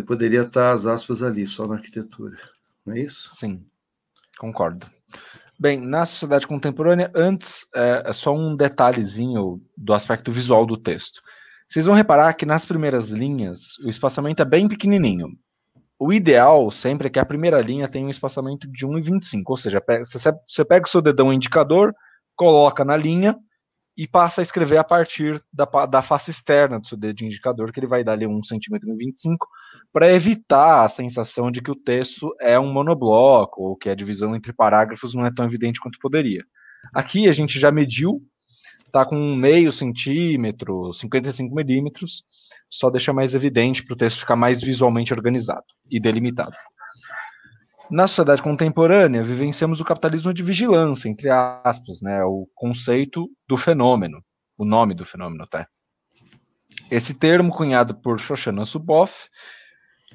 [0.07, 2.37] Poderia estar as aspas ali, só na arquitetura.
[2.85, 3.29] Não é isso?
[3.35, 3.65] Sim,
[4.39, 4.87] concordo.
[5.61, 11.21] Bem, na sociedade contemporânea, antes, é, é só um detalhezinho do aspecto visual do texto.
[11.69, 15.29] Vocês vão reparar que nas primeiras linhas o espaçamento é bem pequenininho
[16.03, 19.79] o ideal sempre é que a primeira linha tenha um espaçamento de 1,25, ou seja,
[20.47, 21.93] você pega o seu dedão indicador,
[22.35, 23.37] coloca na linha
[23.97, 27.79] e passa a escrever a partir da, da face externa do seu dedo indicador, que
[27.79, 29.35] ele vai dar ali 1,25 cm
[29.91, 34.35] para evitar a sensação de que o texto é um monobloco, ou que a divisão
[34.35, 36.43] entre parágrafos não é tão evidente quanto poderia.
[36.93, 38.21] Aqui a gente já mediu
[38.91, 42.23] está com meio centímetro, 55 milímetros,
[42.69, 46.55] só deixa mais evidente para o texto ficar mais visualmente organizado e delimitado.
[47.91, 54.23] Na sociedade contemporânea, vivenciamos o capitalismo de vigilância, entre aspas, né, o conceito do fenômeno,
[54.57, 55.67] o nome do fenômeno até.
[56.89, 59.27] Esse termo, cunhado por Shoshana Zuboff,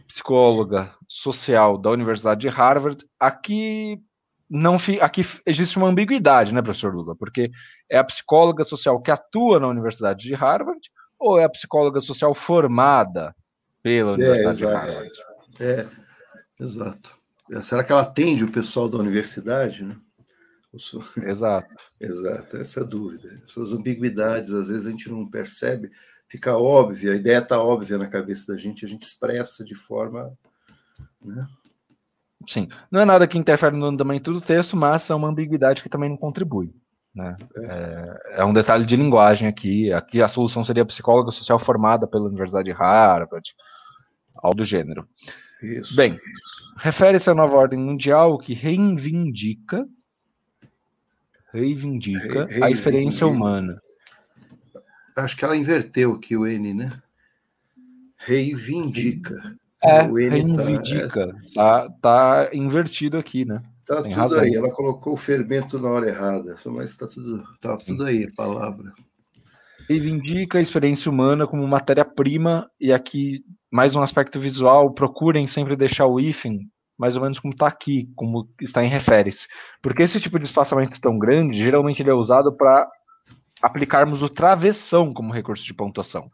[0.07, 4.01] psicóloga social da Universidade de Harvard, aqui
[4.49, 7.15] não aqui existe uma ambiguidade, né, professor Lula?
[7.15, 7.51] Porque
[7.91, 10.81] é a psicóloga social que atua na Universidade de Harvard
[11.19, 13.37] ou é a psicóloga social formada
[13.83, 15.13] pela é, Universidade é, de Harvard?
[15.61, 15.87] É,
[16.59, 17.16] exato.
[17.63, 19.97] Será que ela atende o pessoal da universidade, né?
[21.25, 21.75] Exato.
[21.99, 23.41] exato, essa é a dúvida.
[23.45, 25.89] Essas ambiguidades, às vezes a gente não percebe,
[26.29, 30.37] fica óbvia, a ideia está óbvia na cabeça da gente, a gente expressa de forma
[31.23, 31.47] né,
[32.47, 32.69] Sim.
[32.91, 36.09] Não é nada que interfere no andamento do texto, mas é uma ambiguidade que também
[36.09, 36.73] não contribui.
[37.15, 37.37] Né?
[37.57, 39.93] É, é, um detalhe de linguagem aqui.
[39.93, 43.55] Aqui a solução seria a psicóloga social formada pela Universidade de Harvard,
[44.37, 45.09] algo do gênero.
[45.63, 45.97] Isso.
[45.97, 46.19] Bem,
[46.79, 49.87] refere-se à nova ordem mundial que reivindica
[51.57, 53.77] reivindica Re, a experiência humana.
[55.17, 57.03] Acho que ela inverteu aqui o N, né?
[58.19, 59.57] Reivindica.
[59.83, 61.33] É, reivindica.
[61.55, 63.63] Tá, tá, tá invertido aqui, né?
[63.87, 64.43] Tá Tem tudo razão.
[64.43, 64.55] aí.
[64.55, 68.91] Ela colocou o fermento na hora errada, mas está tudo, tá tudo aí, a palavra.
[69.89, 73.45] Reivindica a experiência humana como matéria-prima, e aqui,
[73.77, 78.11] mais um aspecto visual, procurem sempre deixar o hífen mais ou menos como está aqui,
[78.17, 79.47] como está em refere-se.
[79.83, 82.89] Porque esse tipo de espaçamento tão grande, geralmente ele é usado para
[83.61, 86.31] aplicarmos o travessão como recurso de pontuação.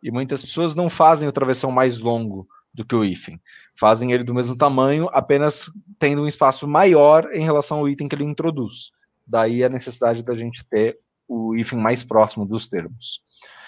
[0.00, 3.40] E muitas pessoas não fazem o travessão mais longo do que o hífen.
[3.76, 8.14] Fazem ele do mesmo tamanho, apenas tendo um espaço maior em relação ao item que
[8.14, 8.92] ele introduz.
[9.26, 10.96] Daí a necessidade da gente ter
[11.26, 13.20] o hífen mais próximo dos termos.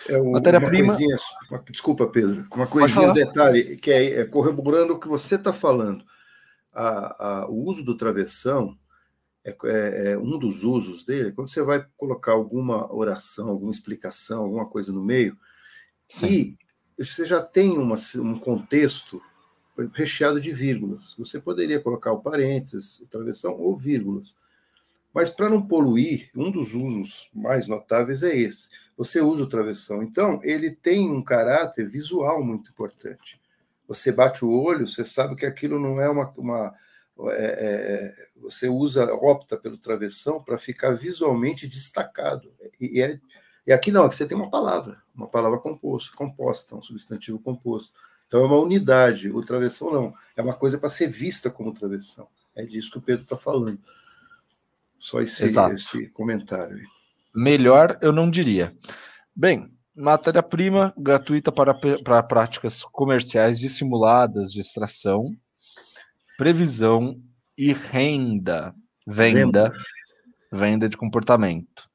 [0.09, 0.97] É Matéria-prima.
[1.71, 2.47] Desculpa, Pedro.
[2.55, 6.05] Uma coisinha, um detalhe, que é, é, corroborando o que você está falando.
[6.73, 8.77] A, a, o uso do travessão
[9.45, 11.33] é, é, é, um dos usos dele.
[11.33, 15.37] Quando você vai colocar alguma oração, alguma explicação, alguma coisa no meio,
[16.09, 16.57] Sim.
[16.99, 19.21] e você já tem uma, um contexto
[19.93, 21.15] recheado de vírgulas.
[21.19, 24.37] Você poderia colocar o parênteses, o travessão ou vírgulas.
[25.13, 28.69] Mas para não poluir, um dos usos mais notáveis é esse.
[28.97, 30.03] Você usa o travessão.
[30.03, 33.41] Então, ele tem um caráter visual muito importante.
[33.89, 36.33] Você bate o olho, você sabe que aquilo não é uma.
[36.37, 36.75] uma
[37.31, 42.53] é, é, você usa, opta pelo travessão para ficar visualmente destacado.
[42.81, 43.21] E é
[43.67, 47.95] E aqui não, aqui você tem uma palavra, uma palavra composta, composta, um substantivo composto.
[48.27, 49.31] Então é uma unidade.
[49.31, 52.29] O travessão não, é uma coisa para ser vista como travessão.
[52.55, 53.79] É disso que o Pedro está falando.
[54.99, 56.83] Só esse, esse comentário.
[57.35, 58.73] Melhor eu não diria.
[59.35, 65.35] Bem, matéria-prima gratuita para, para práticas comerciais dissimuladas de extração,
[66.39, 67.21] previsão
[67.57, 68.75] e renda,
[69.07, 69.73] venda,
[70.53, 71.89] venda, de comportamento.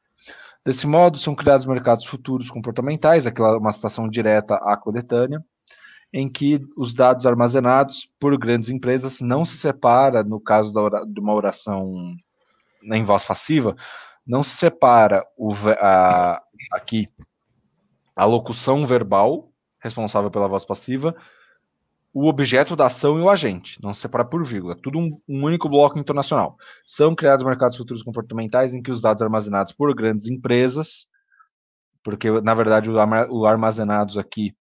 [0.66, 5.44] Desse modo, são criados mercados futuros comportamentais, aquela uma citação direta à coletânea,
[6.12, 11.20] em que os dados armazenados por grandes empresas não se separa, no caso da, de
[11.20, 12.14] uma oração
[12.84, 13.76] em voz passiva,
[14.30, 16.40] não se separa o, a,
[16.72, 17.10] aqui
[18.16, 21.16] a locução verbal, responsável pela voz passiva,
[22.14, 25.46] o objeto da ação e o agente, não se separa por vírgula, tudo um, um,
[25.46, 26.56] único bloco internacional.
[26.86, 31.08] São criados mercados futuros comportamentais em que os dados armazenados por grandes empresas,
[32.04, 34.56] porque na verdade o, armazenados aqui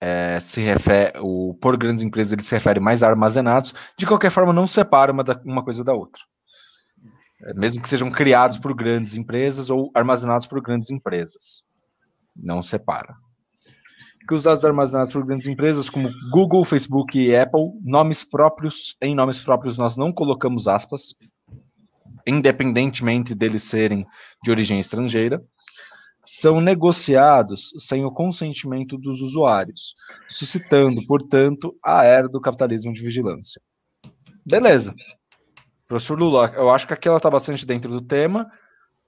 [0.00, 4.30] é, se refere, o por grandes empresas ele se refere mais a armazenados, de qualquer
[4.30, 6.22] forma não separa uma, da, uma coisa da outra.
[7.42, 11.62] É, mesmo que sejam criados por grandes empresas ou armazenados por grandes empresas.
[12.36, 13.14] Não separa
[14.30, 19.12] que os dados armazenados por grandes empresas como Google, Facebook e Apple, nomes próprios, em
[19.12, 21.16] nomes próprios nós não colocamos aspas,
[22.24, 24.06] independentemente deles serem
[24.44, 25.42] de origem estrangeira,
[26.24, 29.92] são negociados sem o consentimento dos usuários,
[30.28, 33.60] suscitando, portanto, a era do capitalismo de vigilância.
[34.46, 34.94] Beleza.
[35.90, 38.48] Professor Lula, eu acho que aqui ela está bastante dentro do tema,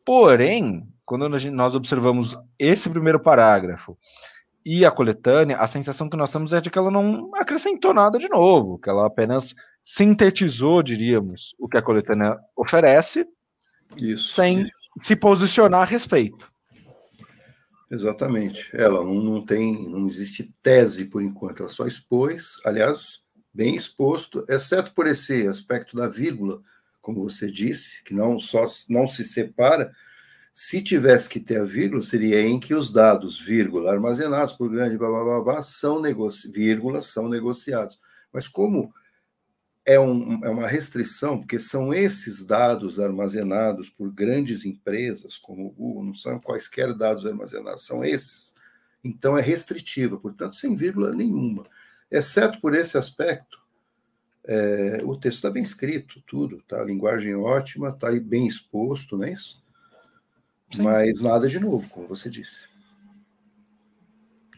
[0.04, 3.96] porém, quando nós observamos esse primeiro parágrafo
[4.66, 8.18] e a coletânea, a sensação que nós temos é de que ela não acrescentou nada
[8.18, 13.28] de novo, que ela apenas sintetizou, diríamos, o que a coletânea oferece,
[13.96, 14.72] isso, sem isso.
[14.98, 16.50] se posicionar a respeito.
[17.88, 18.70] Exatamente.
[18.74, 23.20] Ela não, não tem, não existe tese por enquanto, ela só expôs, aliás,
[23.54, 26.60] bem exposto, exceto por esse aspecto da vírgula,
[27.02, 29.92] como você disse, que não só não se separa,
[30.54, 34.96] se tivesse que ter a vírgula, seria em que os dados, vírgula, armazenados por grande
[34.96, 36.00] blá, blá, blá, blá são,
[36.50, 37.98] vírgula, são negociados.
[38.32, 38.92] Mas como
[39.84, 45.70] é, um, é uma restrição, porque são esses dados armazenados por grandes empresas, como o
[45.70, 48.54] Google, não são quaisquer dados armazenados, são esses.
[49.02, 51.64] Então é restritiva, portanto, sem vírgula nenhuma.
[52.10, 53.58] Exceto por esse aspecto,
[54.46, 56.80] é, o texto está bem escrito, tudo, tá?
[56.80, 59.62] A linguagem ótima, está bem exposto, não é isso?
[60.70, 60.82] Sim.
[60.82, 62.66] Mas nada de novo, como você disse.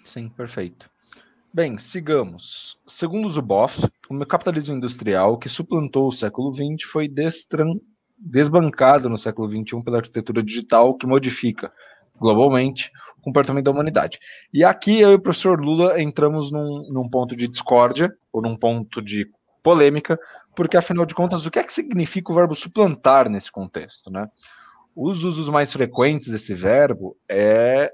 [0.04, 0.88] Sim, perfeito.
[1.52, 2.78] Bem, sigamos.
[2.86, 7.78] Segundo Zuboff, o capitalismo industrial que suplantou o século XX foi destran...
[8.18, 11.72] desbancado no século XXI pela arquitetura digital que modifica
[12.18, 14.18] globalmente o comportamento da humanidade.
[14.52, 18.56] E aqui eu e o professor Lula entramos num, num ponto de discórdia, ou num
[18.56, 19.30] ponto de
[19.64, 20.20] polêmica,
[20.54, 24.28] porque afinal de contas, o que é que significa o verbo suplantar nesse contexto, né?
[24.94, 27.90] Os usos mais frequentes desse verbo é,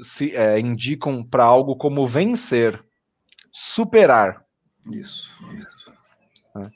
[0.00, 2.82] se, é, indicam para algo como vencer,
[3.52, 4.42] superar.
[4.90, 5.28] Isso.
[6.56, 6.70] É.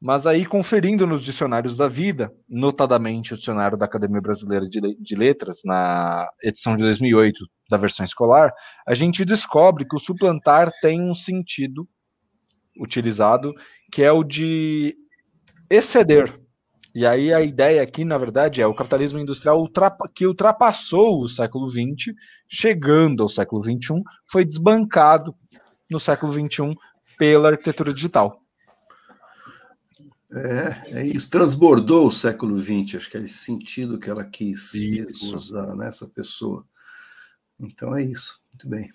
[0.00, 5.14] Mas aí, conferindo nos dicionários da vida, notadamente o dicionário da Academia Brasileira de, de
[5.14, 8.52] Letras, na edição de 2008 da versão escolar,
[8.86, 11.88] a gente descobre que o suplantar tem um sentido
[12.78, 13.54] utilizado,
[13.90, 14.96] que é o de
[15.70, 16.38] exceder,
[16.94, 21.28] e aí a ideia aqui, na verdade, é o capitalismo industrial ultrapa que ultrapassou o
[21.28, 22.14] século XX,
[22.48, 25.34] chegando ao século XXI, foi desbancado
[25.90, 26.76] no século XXI
[27.18, 28.40] pela arquitetura digital.
[30.32, 31.28] É, é isso.
[31.28, 35.34] Transbordou o século XX, acho que é esse sentido que ela quis isso.
[35.34, 36.64] usar nessa pessoa.
[37.58, 38.40] Então é isso.
[38.52, 38.88] Muito bem.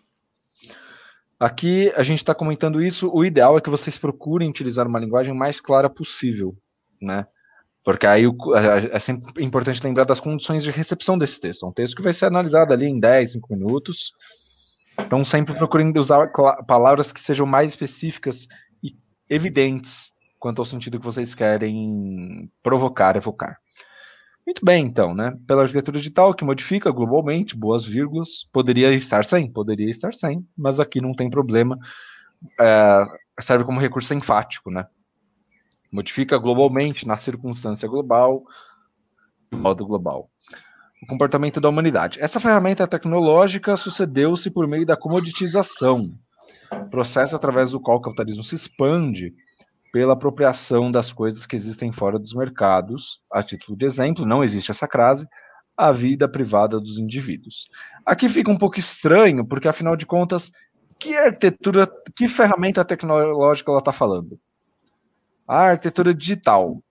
[1.40, 3.10] Aqui a gente está comentando isso.
[3.14, 6.56] O ideal é que vocês procurem utilizar uma linguagem mais clara possível,
[7.02, 7.26] né?
[7.84, 8.26] Porque aí
[8.92, 11.66] é sempre importante lembrar das condições de recepção desse texto.
[11.66, 14.12] É um texto que vai ser analisado ali em 10, 5 minutos.
[15.00, 16.30] Então, sempre procurem usar
[16.68, 18.48] palavras que sejam mais específicas
[18.84, 18.94] e
[19.30, 23.58] evidentes quanto ao sentido que vocês querem provocar, evocar.
[24.50, 25.38] Muito bem, então, né?
[25.46, 30.80] Pela arquitetura digital, que modifica globalmente, boas vírgulas, poderia estar sem, poderia estar sem, mas
[30.80, 31.78] aqui não tem problema.
[32.60, 33.06] É,
[33.40, 34.88] serve como recurso enfático, né?
[35.92, 38.44] modifica globalmente, na circunstância global,
[39.52, 40.32] modo global.
[41.04, 42.20] O comportamento da humanidade.
[42.20, 46.12] Essa ferramenta tecnológica sucedeu-se por meio da comoditização,
[46.90, 49.32] processo através do qual o capitalismo se expande
[49.92, 53.22] pela apropriação das coisas que existem fora dos mercados.
[53.32, 55.28] A título de exemplo, não existe essa crase,
[55.76, 57.70] a vida privada dos indivíduos.
[58.06, 60.52] Aqui fica um pouco estranho, porque afinal de contas,
[61.00, 64.40] que arquitetura, que ferramenta tecnológica ela está falando?
[65.48, 66.84] A arquitetura digital.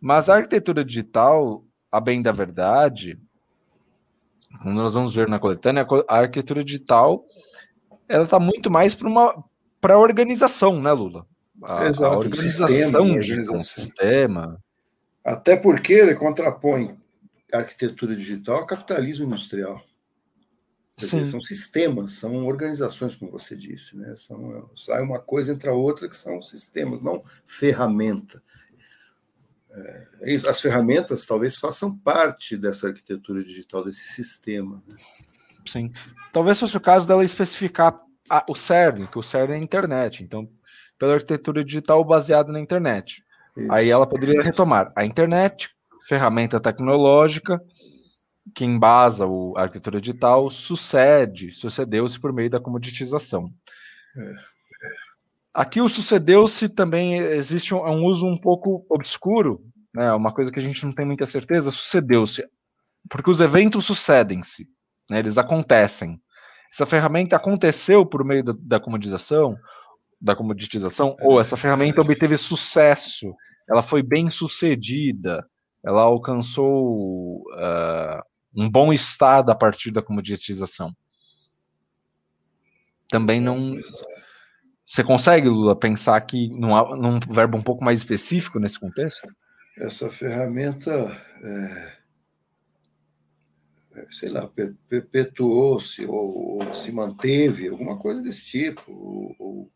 [0.00, 3.18] Mas a arquitetura digital, a bem da verdade,
[4.62, 7.24] como nós vamos ver na coletânea, a arquitetura digital
[8.08, 9.44] ela está muito mais para uma
[9.80, 11.26] para organização, né, Lula?
[11.66, 14.62] A, Exato, a organização de um sistema.
[15.24, 16.96] Até porque ele contrapõe
[17.52, 19.82] a arquitetura digital ao capitalismo industrial.
[20.96, 24.14] Dizer, são sistemas, são organizações, como você disse, né?
[24.14, 28.40] São, sai uma coisa entre a outra que são sistemas, não ferramenta.
[29.70, 30.06] É,
[30.48, 34.80] as ferramentas talvez façam parte dessa arquitetura digital, desse sistema.
[34.86, 34.94] Né?
[35.66, 35.92] Sim.
[36.32, 38.00] Talvez fosse o caso dela especificar
[38.30, 40.22] a, o CERN, que o CERN é a internet.
[40.22, 40.48] Então,
[41.04, 43.22] pela arquitetura digital baseada na internet.
[43.56, 43.70] Isso.
[43.70, 45.68] Aí ela poderia retomar a internet,
[46.08, 47.60] ferramenta tecnológica,
[48.54, 53.50] que embasa o, a arquitetura digital, sucede, sucedeu-se por meio da comoditização.
[54.16, 54.32] É.
[55.52, 59.62] Aqui o sucedeu-se também existe um, é um, uso um pouco obscuro,
[59.94, 62.44] né, uma coisa que a gente não tem muita certeza, sucedeu-se,
[63.08, 64.66] porque os eventos sucedem-se,
[65.08, 66.20] né, eles acontecem.
[66.72, 69.56] Essa ferramenta aconteceu por meio da, da comodização,
[70.24, 73.36] da comoditização, ou essa ferramenta obteve sucesso,
[73.68, 75.46] ela foi bem sucedida,
[75.84, 78.22] ela alcançou uh,
[78.56, 80.96] um bom estado a partir da comoditização.
[83.10, 83.74] Também não.
[84.86, 89.28] Você consegue, Lula, pensar aqui num, num verbo um pouco mais específico nesse contexto?
[89.76, 90.90] Essa ferramenta,
[91.42, 91.92] é,
[93.96, 94.48] é sei lá,
[94.88, 99.73] perpetuou-se ou, ou, se manteve, alguma coisa desse tipo, ou, ou é,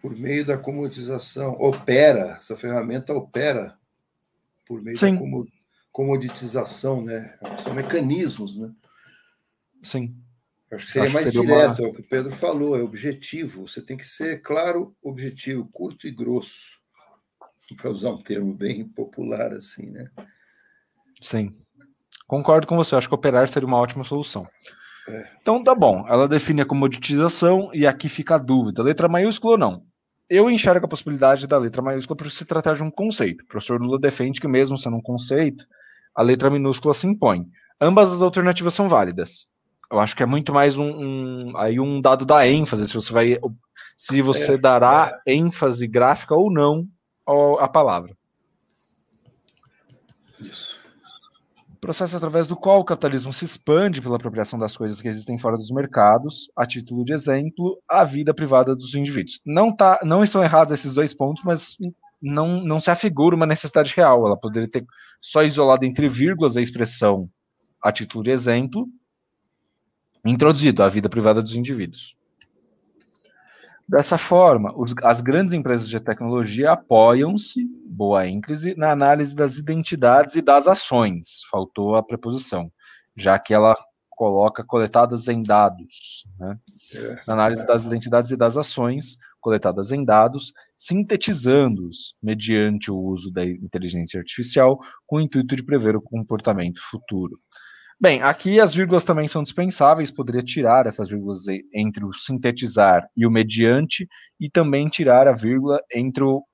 [0.00, 3.76] por meio da comoditização, opera, essa ferramenta opera
[4.66, 5.14] por meio Sim.
[5.14, 5.50] da
[5.92, 7.38] comoditização, né?
[7.62, 8.72] São mecanismos, né?
[9.82, 10.16] Sim.
[10.70, 11.88] Acho que seria Acho mais seria direto, uma...
[11.88, 13.66] é o que o Pedro falou, é objetivo.
[13.66, 16.78] Você tem que ser claro, objetivo, curto e grosso,
[17.76, 20.10] para usar um termo bem popular assim, né?
[21.20, 21.50] Sim.
[22.26, 24.46] Concordo com você, acho que operar seria uma ótima solução.
[25.08, 25.26] É.
[25.40, 29.58] Então tá bom, ela define a comoditização e aqui fica a dúvida, letra maiúscula ou
[29.58, 29.82] não?
[30.28, 33.42] Eu enxergo a possibilidade da letra maiúscula por se tratar de um conceito.
[33.42, 35.64] O professor Lula defende que mesmo sendo um conceito,
[36.14, 37.46] a letra minúscula se impõe.
[37.80, 39.48] Ambas as alternativas são válidas
[39.90, 43.12] eu acho que é muito mais um, um, aí um dado da ênfase, se você
[43.12, 43.38] vai
[43.96, 45.34] se você é, dará é.
[45.34, 46.86] ênfase gráfica ou não
[47.58, 48.16] à palavra.
[51.80, 55.56] Processo através do qual o capitalismo se expande pela apropriação das coisas que existem fora
[55.56, 59.40] dos mercados, a título de exemplo, a vida privada dos indivíduos.
[59.46, 61.76] Não, tá, não estão errados esses dois pontos, mas
[62.20, 64.26] não, não se afigura uma necessidade real.
[64.26, 64.84] Ela poderia ter
[65.20, 67.30] só isolado entre vírgulas a expressão
[67.80, 68.88] a título de exemplo,
[70.24, 72.17] introduzido à vida privada dos indivíduos.
[73.88, 80.34] Dessa forma, os, as grandes empresas de tecnologia apoiam-se, boa ênclise, na análise das identidades
[80.34, 82.70] e das ações, faltou a preposição,
[83.16, 83.74] já que ela
[84.10, 86.58] coloca coletadas em dados, né?
[87.26, 93.44] Na análise das identidades e das ações coletadas em dados, sintetizando-os mediante o uso da
[93.44, 97.38] inteligência artificial, com o intuito de prever o comportamento futuro.
[98.00, 103.26] Bem, aqui as vírgulas também são dispensáveis, poderia tirar essas vírgulas entre o sintetizar e
[103.26, 106.44] o mediante, e também tirar a vírgula entre, o,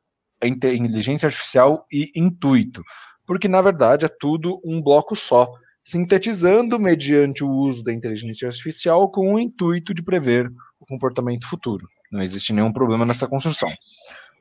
[0.43, 2.83] entre inteligência artificial e intuito,
[3.27, 5.47] porque na verdade é tudo um bloco só,
[5.85, 11.87] sintetizando mediante o uso da inteligência artificial com o intuito de prever o comportamento futuro.
[12.11, 13.71] Não existe nenhum problema nessa construção.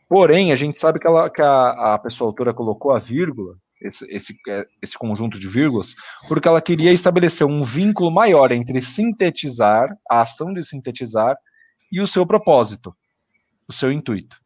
[0.08, 4.06] Porém, a gente sabe que, ela, que a, a pessoa autora colocou a vírgula esse,
[4.10, 5.94] esse, é, esse conjunto de vírgulas,
[6.28, 11.36] porque ela queria estabelecer um vínculo maior entre sintetizar, a ação de sintetizar,
[11.92, 12.96] e o seu propósito,
[13.68, 14.38] o seu intuito.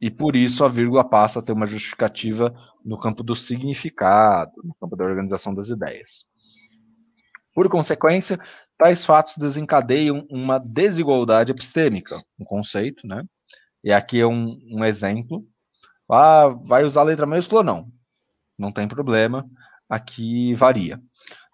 [0.00, 2.54] E por isso a vírgula passa a ter uma justificativa
[2.84, 6.24] no campo do significado, no campo da organização das ideias.
[7.54, 8.38] Por consequência,
[8.76, 13.22] tais fatos desencadeiam uma desigualdade epistêmica, um conceito, né?
[13.82, 15.46] E aqui é um, um exemplo.
[16.10, 17.62] Ah, vai usar a letra maiúscula?
[17.62, 17.93] Não
[18.58, 19.48] não tem problema,
[19.88, 21.00] aqui varia.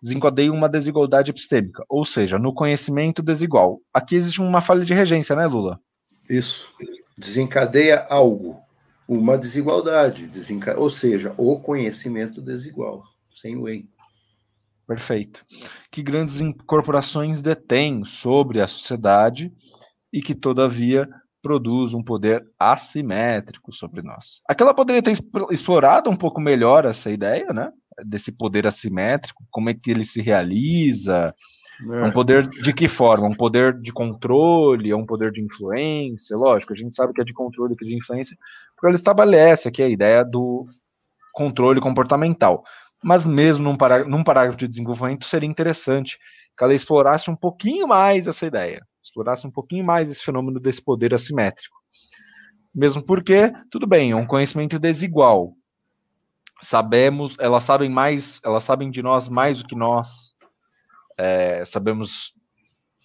[0.02, 3.80] Desencadeia uma desigualdade epistêmica, ou seja, no conhecimento desigual.
[3.92, 5.78] Aqui existe uma falha de regência, né, Lula?
[6.28, 6.66] Isso.
[7.18, 8.60] Desencadeia algo,
[9.06, 10.78] uma desigualdade, desenca...
[10.78, 13.88] ou seja, o conhecimento desigual, sem o em.
[14.86, 15.44] Perfeito.
[15.90, 19.52] Que grandes corporações detêm sobre a sociedade
[20.12, 21.08] e que, todavia,
[21.42, 24.40] produz um poder assimétrico sobre nós.
[24.48, 25.12] Aqui ela poderia ter
[25.50, 27.70] explorado um pouco melhor essa ideia, né?
[28.04, 31.34] Desse poder assimétrico, como é que ele se realiza,
[31.92, 32.04] é.
[32.04, 33.26] um poder de que forma?
[33.26, 36.36] Um poder de controle, é um poder de influência?
[36.36, 38.36] Lógico, a gente sabe que é de controle, que é de influência,
[38.74, 40.66] porque ela estabelece aqui a ideia do
[41.32, 42.62] controle comportamental.
[43.02, 46.18] Mas mesmo num, pará num parágrafo de desenvolvimento seria interessante
[46.60, 50.84] que ela explorasse um pouquinho mais essa ideia, explorasse um pouquinho mais esse fenômeno desse
[50.84, 51.74] poder assimétrico.
[52.74, 55.54] Mesmo porque, tudo bem, é um conhecimento desigual.
[56.60, 60.36] Sabemos, elas sabem mais, elas sabem de nós mais do que nós
[61.16, 62.34] é, sabemos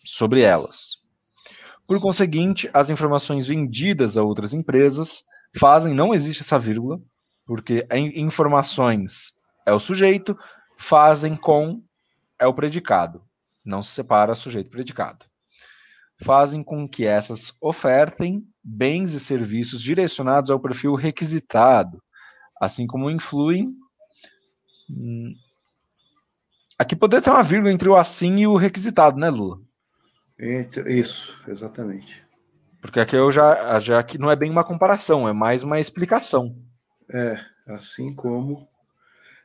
[0.04, 0.98] sobre elas.
[1.88, 5.24] Por conseguinte, as informações vendidas a outras empresas
[5.58, 7.00] fazem, não existe essa vírgula,
[7.46, 9.32] porque informações
[9.66, 10.38] é o sujeito,
[10.78, 11.82] fazem com
[12.38, 13.25] é o predicado.
[13.66, 15.26] Não se separa sujeito predicado.
[16.24, 22.02] Fazem com que essas ofertem bens e serviços direcionados ao perfil requisitado,
[22.62, 23.76] assim como influem.
[24.90, 25.34] Hum,
[26.80, 29.60] aqui poderia ter uma vírgula entre o assim e o requisitado, né, Lula?
[30.38, 32.24] Isso, exatamente.
[32.80, 36.56] Porque aqui eu já, já que não é bem uma comparação, é mais uma explicação.
[37.10, 38.68] É, assim como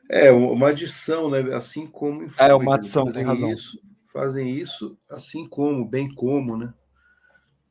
[0.09, 1.39] é uma adição, né?
[1.55, 3.51] Assim como influi, é uma adição, tem razão.
[3.51, 3.81] Isso,
[4.11, 6.73] fazem isso, assim como, bem como, né?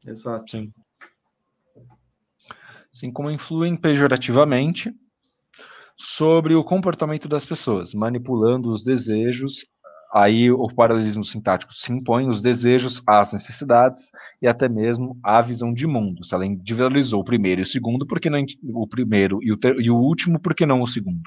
[0.06, 0.50] Exato.
[0.50, 0.62] Sim.
[2.92, 4.92] Assim como influem pejorativamente
[5.96, 9.66] sobre o comportamento das pessoas, manipulando os desejos.
[10.12, 14.10] Aí o paralelismo sintático se impõe os desejos às necessidades
[14.42, 16.24] e até mesmo à visão de mundo.
[16.24, 19.56] Se ela individualizou o primeiro e o segundo, por que não o primeiro e o,
[19.56, 21.22] ter, e o último, por que não o segundo?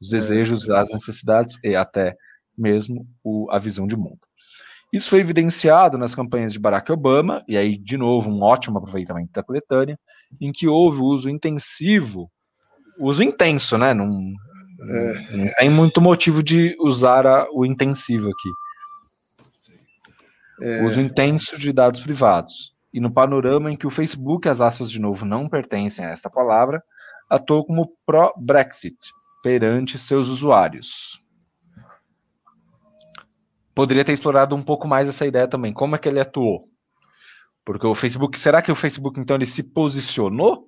[0.00, 2.16] os desejos, as necessidades e até
[2.56, 4.20] mesmo o, a visão de mundo.
[4.92, 9.32] Isso foi evidenciado nas campanhas de Barack Obama, e aí, de novo, um ótimo aproveitamento
[9.32, 9.98] da coletânea,
[10.40, 12.30] em que houve uso intensivo,
[12.98, 13.92] uso intenso, né?
[13.92, 14.08] Não,
[14.80, 15.36] é.
[15.36, 18.50] não tem muito motivo de usar a, o intensivo aqui.
[20.60, 20.82] É.
[20.84, 22.74] Uso intenso de dados privados.
[22.92, 26.30] E no panorama em que o Facebook, as aspas de novo, não pertencem a esta
[26.30, 26.82] palavra,
[27.28, 28.96] atuou como pró-Brexit,
[29.42, 31.22] perante seus usuários.
[33.78, 35.72] Poderia ter explorado um pouco mais essa ideia também.
[35.72, 36.68] Como é que ele atuou?
[37.64, 40.64] Porque o Facebook, será que o Facebook então ele se posicionou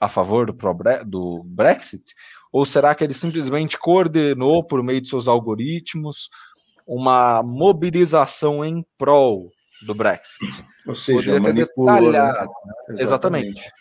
[0.00, 0.56] a favor do,
[1.04, 2.02] do Brexit?
[2.50, 6.30] Ou será que ele simplesmente coordenou por meio de seus algoritmos
[6.86, 9.50] uma mobilização em prol
[9.82, 10.64] do Brexit?
[10.86, 12.48] Ou seja, Poderia ter detalhado.
[12.64, 12.96] Né?
[12.98, 13.02] Exatamente.
[13.02, 13.72] Exatamente.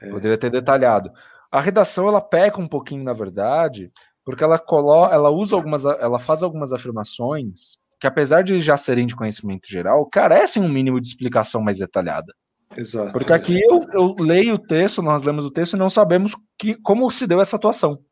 [0.00, 0.10] É.
[0.10, 1.10] Poderia ter detalhado.
[1.50, 3.90] A redação ela peca um pouquinho, na verdade,
[4.24, 9.06] porque ela coloca, ela usa algumas, ela faz algumas afirmações que, apesar de já serem
[9.06, 12.32] de conhecimento geral, carecem um mínimo de explicação mais detalhada.
[12.76, 13.12] Exato.
[13.12, 16.74] Porque aqui eu, eu leio o texto, nós lemos o texto e não sabemos que,
[16.74, 18.02] como se deu essa atuação.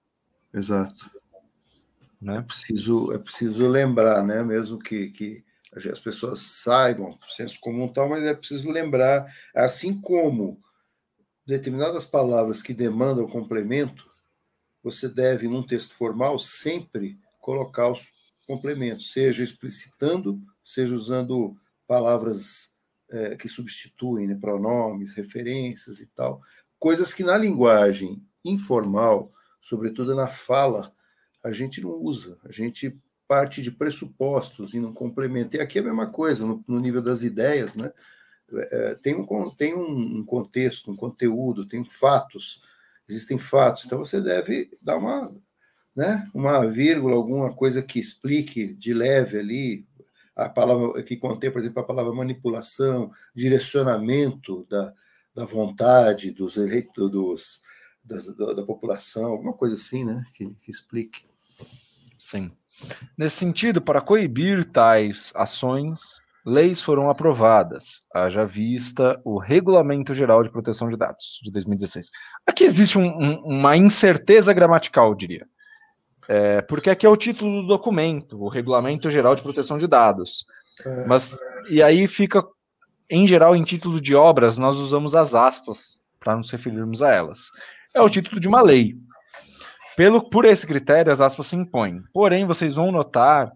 [0.52, 1.10] Exato.
[2.20, 2.38] Né?
[2.38, 4.42] É, preciso, é preciso lembrar, né?
[4.42, 5.44] Mesmo que, que
[5.74, 10.60] as pessoas saibam, senso comum tal, mas é preciso lembrar, assim como
[11.46, 14.09] determinadas palavras que demandam complemento,
[14.82, 18.08] você deve, num texto formal, sempre colocar os
[18.46, 21.56] complementos, seja explicitando, seja usando
[21.86, 22.74] palavras
[23.10, 26.40] é, que substituem né, pronomes, referências e tal.
[26.78, 30.94] Coisas que na linguagem informal, sobretudo na fala,
[31.42, 32.38] a gente não usa.
[32.44, 35.56] A gente parte de pressupostos e não complementa.
[35.56, 37.92] E aqui é a mesma coisa, no, no nível das ideias, né?
[38.52, 42.62] é, tem, um, tem um contexto, um conteúdo, tem fatos,
[43.10, 45.34] existem fatos, então você deve dar uma,
[45.94, 49.86] né, uma vírgula, alguma coisa que explique de leve ali,
[50.34, 54.94] a palavra que contém, por exemplo, a palavra manipulação, direcionamento da,
[55.34, 57.62] da vontade dos eleitos, dos,
[58.02, 61.24] da, da, população, alguma coisa assim, né, que, que explique.
[62.16, 62.52] Sim.
[63.16, 70.50] Nesse sentido, para coibir tais ações, leis foram aprovadas, haja vista o Regulamento Geral de
[70.50, 72.10] Proteção de Dados, de 2016.
[72.46, 75.46] Aqui existe um, um, uma incerteza gramatical, eu diria.
[76.28, 80.46] É, porque aqui é o título do documento, o Regulamento Geral de Proteção de Dados.
[80.86, 81.06] É.
[81.06, 81.36] Mas,
[81.68, 82.42] e aí fica,
[83.10, 87.50] em geral, em título de obras, nós usamos as aspas para nos referirmos a elas.
[87.94, 88.94] É o título de uma lei.
[89.96, 92.00] Pelo, por esse critério, as aspas se impõem.
[92.12, 93.50] Porém, vocês vão notar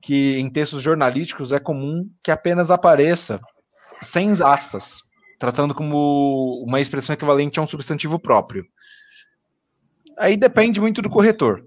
[0.00, 3.40] que em textos jornalísticos é comum que apenas apareça
[4.02, 5.02] sem aspas,
[5.38, 8.64] tratando como uma expressão equivalente a um substantivo próprio.
[10.18, 11.64] Aí depende muito do corretor.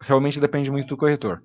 [0.00, 1.42] Realmente depende muito do corretor.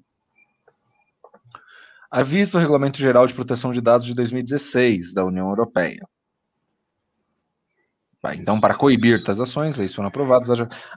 [2.10, 6.08] Avisa o Regulamento Geral de Proteção de Dados de 2016 da União Europeia.
[8.36, 10.50] Então, para coibir tais ações, leis foram aprovadas.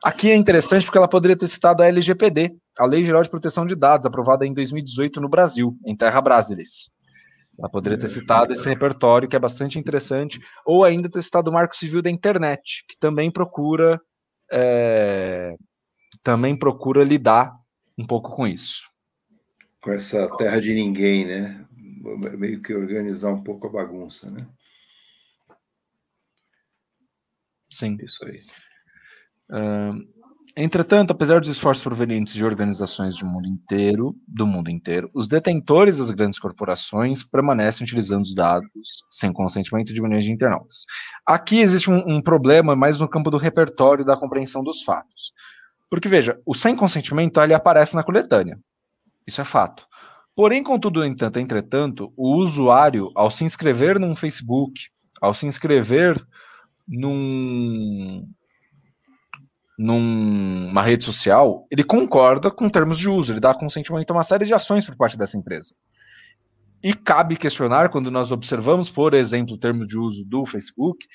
[0.02, 3.66] Aqui é interessante porque ela poderia ter citado a LGPD, a Lei Geral de Proteção
[3.66, 6.90] de Dados, aprovada em 2018 no Brasil, em Terra Brasilis.
[7.58, 11.52] Ela poderia ter citado esse repertório, que é bastante interessante, ou ainda ter citado o
[11.52, 14.00] Marco Civil da Internet, que também procura
[14.50, 15.54] é,
[16.22, 17.54] também procura lidar
[17.98, 18.84] um pouco com isso.
[19.80, 21.64] Com essa terra de ninguém, né?
[22.36, 24.46] Meio que organizar um pouco a bagunça, né?
[27.70, 27.96] Sim.
[28.02, 28.40] Isso aí.
[29.50, 30.08] Uh,
[30.56, 35.98] entretanto, apesar dos esforços provenientes de organizações do mundo inteiro, do mundo inteiro, os detentores
[35.98, 40.84] das grandes corporações permanecem utilizando os dados sem consentimento de milhões de internautas.
[41.26, 45.32] Aqui existe um, um problema mais no campo do repertório da compreensão dos fatos.
[45.88, 48.58] Porque, veja, o sem consentimento ele aparece na coletânea.
[49.26, 49.86] Isso é fato.
[50.36, 54.88] Porém, contudo, entanto, entretanto, o usuário, ao se inscrever num Facebook,
[55.20, 56.16] ao se inscrever
[56.86, 58.26] num,
[59.78, 64.44] numa rede social, ele concorda com termos de uso, ele dá consentimento a uma série
[64.44, 65.74] de ações por parte dessa empresa.
[66.82, 71.06] E cabe questionar, quando nós observamos, por exemplo, o termo de uso do Facebook,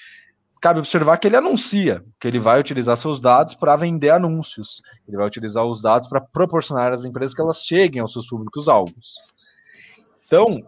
[0.61, 5.18] cabe observar que ele anuncia que ele vai utilizar seus dados para vender anúncios, ele
[5.18, 9.16] vai utilizar os dados para proporcionar às empresas que elas cheguem aos seus públicos-alvos.
[10.26, 10.66] Então,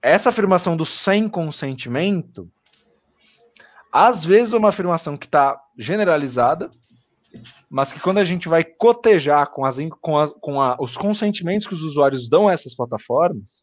[0.00, 2.50] essa afirmação do sem consentimento
[3.94, 6.68] às vezes é uma afirmação que está generalizada,
[7.70, 11.64] mas que quando a gente vai cotejar com, as, com, as, com a, os consentimentos
[11.64, 13.62] que os usuários dão a essas plataformas,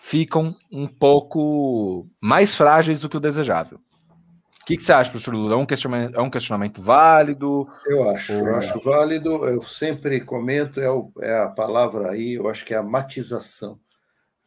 [0.00, 3.78] ficam um pouco mais frágeis do que o desejável.
[3.78, 5.54] O que, que você acha, professor Lula?
[5.54, 7.68] É um questionamento, é um questionamento válido?
[7.86, 8.48] Eu acho, ou...
[8.48, 9.44] eu acho válido.
[9.44, 13.78] Eu sempre comento, é, o, é a palavra aí, eu acho que é a matização,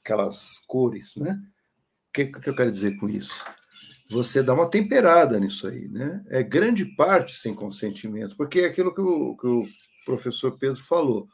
[0.04, 1.40] aquelas cores, né?
[2.10, 3.44] O que, que eu quero dizer com isso?
[4.10, 6.24] Você dá uma temperada nisso aí, né?
[6.28, 9.64] É grande parte sem consentimento, porque é aquilo que o, que o
[10.06, 11.28] professor Pedro falou.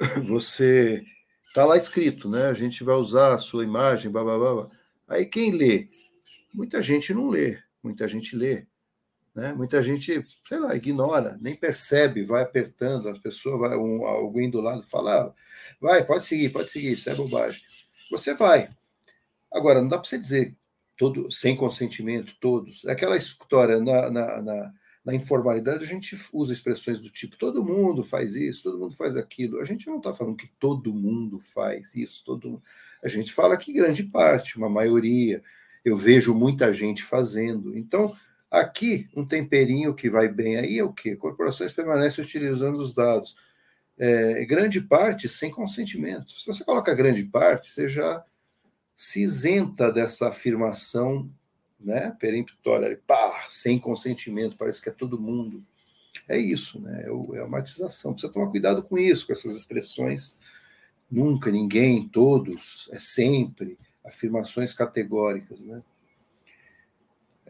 [0.26, 1.04] Você
[1.46, 2.46] está lá escrito, né?
[2.46, 4.70] A gente vai usar a sua imagem, blá, blá, blá.
[5.06, 5.88] Aí quem lê?
[6.54, 8.66] Muita gente não lê, muita gente lê.
[9.34, 9.52] Né?
[9.52, 14.60] Muita gente, sei lá, ignora, nem percebe, vai apertando, as pessoas, vai, um, alguém do
[14.60, 15.34] lado fala, ah,
[15.80, 17.62] vai, pode seguir, pode seguir, isso é bobagem.
[18.10, 18.68] Você vai.
[19.52, 20.57] Agora, não dá para você dizer
[20.98, 22.84] todo, sem consentimento, todos.
[22.84, 24.74] Aquela história na, na, na,
[25.04, 29.16] na, informalidade, a gente usa expressões do tipo todo mundo faz isso, todo mundo faz
[29.16, 29.60] aquilo.
[29.60, 32.60] A gente não está falando que todo mundo faz isso, todo
[33.02, 35.40] a gente fala que grande parte, uma maioria.
[35.84, 37.78] Eu vejo muita gente fazendo.
[37.78, 38.12] Então,
[38.50, 41.14] aqui, um temperinho que vai bem aí é o quê?
[41.14, 43.36] Corporações permanecem utilizando os dados.
[43.96, 46.32] É, grande parte sem consentimento.
[46.32, 48.24] Se você coloca grande parte, você já
[48.98, 51.30] se isenta dessa afirmação
[51.78, 55.64] né, peremptória, pá, sem consentimento, parece que é todo mundo.
[56.28, 57.04] É isso, né?
[57.04, 58.12] É, é a matização.
[58.12, 60.36] Precisa tomar cuidado com isso, com essas expressões.
[61.08, 65.80] Nunca, ninguém, todos, é sempre, afirmações categóricas, né?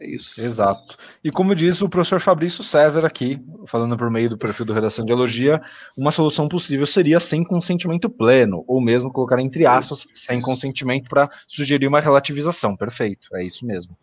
[0.00, 0.40] É isso.
[0.40, 0.96] Exato.
[1.24, 5.04] E como disse o professor Fabrício César aqui, falando por meio do perfil do Redação
[5.04, 5.60] de Elogia,
[5.96, 11.28] uma solução possível seria sem consentimento pleno, ou mesmo colocar entre aspas, sem consentimento para
[11.48, 12.76] sugerir uma relativização.
[12.76, 13.96] Perfeito, é isso mesmo.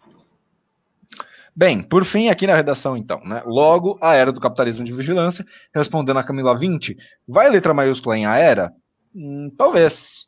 [1.55, 3.41] Bem, por fim, aqui na redação, então, né?
[3.45, 8.25] Logo, a era do capitalismo de vigilância, respondendo a Camila 20, vai letra maiúscula em
[8.25, 8.73] a era?
[9.15, 10.27] Hum, talvez.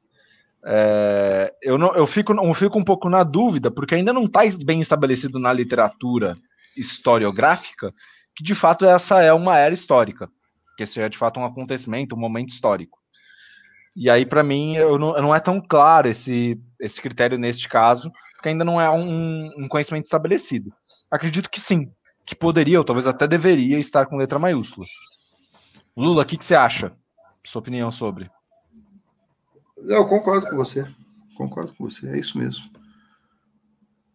[0.69, 4.41] É, eu, não, eu, fico, eu fico um pouco na dúvida, porque ainda não está
[4.65, 6.37] bem estabelecido na literatura
[6.75, 7.93] historiográfica
[8.35, 10.29] que de fato essa é uma era histórica,
[10.75, 12.99] que esse é de fato um acontecimento, um momento histórico.
[13.95, 18.11] E aí, para mim, eu não, não, é tão claro esse, esse critério neste caso,
[18.35, 20.71] porque ainda não é um, um conhecimento estabelecido.
[21.09, 21.91] Acredito que sim,
[22.23, 24.85] que poderia, ou talvez até deveria, estar com letra maiúscula.
[25.95, 26.91] Lula, o que, que você acha?
[27.43, 28.29] Sua opinião sobre?
[29.77, 30.87] Eu concordo com você.
[31.35, 32.63] Concordo com você, é isso mesmo.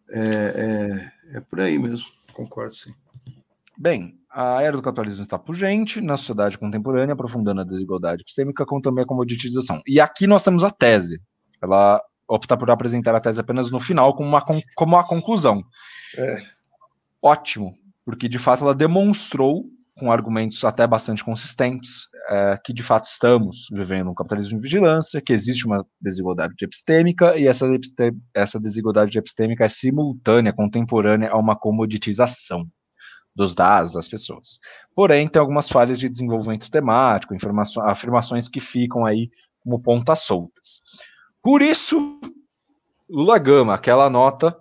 [0.09, 2.93] É, é, é por aí mesmo, concordo sim.
[3.77, 8.81] Bem, a era do capitalismo está pungente na sociedade contemporânea, aprofundando a desigualdade epistêmica, como
[8.81, 9.81] também a comoditização.
[9.87, 11.21] E aqui nós temos a tese.
[11.61, 15.63] Ela opta por apresentar a tese apenas no final como uma, como uma conclusão.
[16.17, 16.43] É.
[17.21, 17.73] Ótimo,
[18.05, 19.65] porque de fato ela demonstrou
[19.97, 25.21] com argumentos até bastante consistentes, é, que de fato estamos vivendo um capitalismo de vigilância,
[25.21, 27.65] que existe uma desigualdade epistêmica, e essa,
[28.33, 32.67] essa desigualdade epistêmica é simultânea, contemporânea a uma comoditização
[33.35, 34.59] dos dados das pessoas.
[34.95, 37.35] Porém, tem algumas falhas de desenvolvimento temático,
[37.81, 39.29] afirmações que ficam aí
[39.63, 40.81] como pontas soltas.
[41.41, 42.19] Por isso,
[43.09, 44.57] Lula Gama, aquela nota,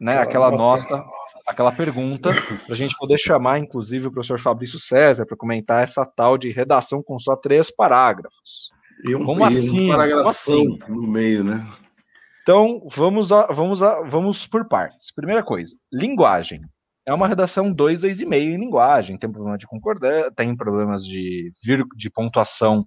[0.00, 4.38] né, aquela, aquela nota, nota aquela pergunta para a gente poder chamar, inclusive, o professor
[4.38, 8.70] Fabrício César para comentar essa tal de redação com só três parágrafos.
[9.08, 9.90] Um, Como assim?
[9.92, 10.78] Um assim?
[10.88, 11.66] no meio, né?
[12.42, 15.12] Então, vamos, a, vamos, a, vamos por partes.
[15.12, 16.62] Primeira coisa, linguagem.
[17.04, 19.18] É uma redação 2, 2,5 em linguagem.
[19.18, 21.50] Tem problema de concordância, tem problemas de,
[21.96, 22.86] de pontuação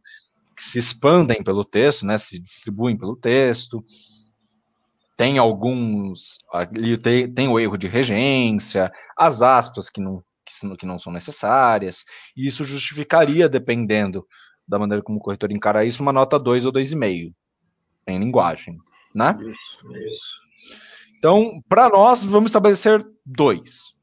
[0.55, 3.83] que se expandem pelo texto, né, se distribuem pelo texto.
[5.17, 6.37] Tem alguns.
[6.51, 11.11] Ali tem, tem o erro de regência, as aspas que não, que, que não são
[11.11, 12.03] necessárias.
[12.35, 14.25] E isso justificaria, dependendo
[14.67, 17.33] da maneira como o corretor encara isso, uma nota 2 ou 2,5
[18.07, 18.77] em linguagem.
[19.13, 19.35] Né?
[19.39, 20.45] Isso, isso.
[21.17, 23.95] Então, para nós, vamos estabelecer 2.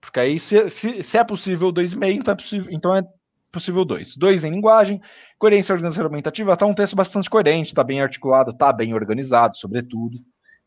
[0.00, 3.02] Porque aí, se, se, se é possível 2,5, então é possível, então é
[3.50, 4.16] possível 2.
[4.16, 5.00] 2 em linguagem,
[5.38, 10.18] coerência organizacional tá um texto bastante coerente, tá bem articulado, tá bem organizado, sobretudo.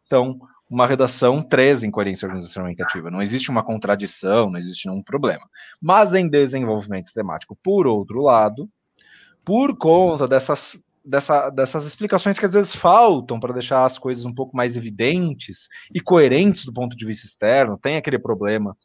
[0.06, 0.40] Então,
[0.70, 3.12] uma redação 3 em coerência organizacional aumentativa.
[3.12, 5.48] Não existe uma contradição, não existe nenhum problema.
[5.82, 8.70] Mas em desenvolvimento temático, por outro lado,
[9.46, 14.34] por conta dessas dessa, dessas explicações que às vezes faltam para deixar as coisas um
[14.34, 18.76] pouco mais evidentes e coerentes do ponto de vista externo, tem aquele problema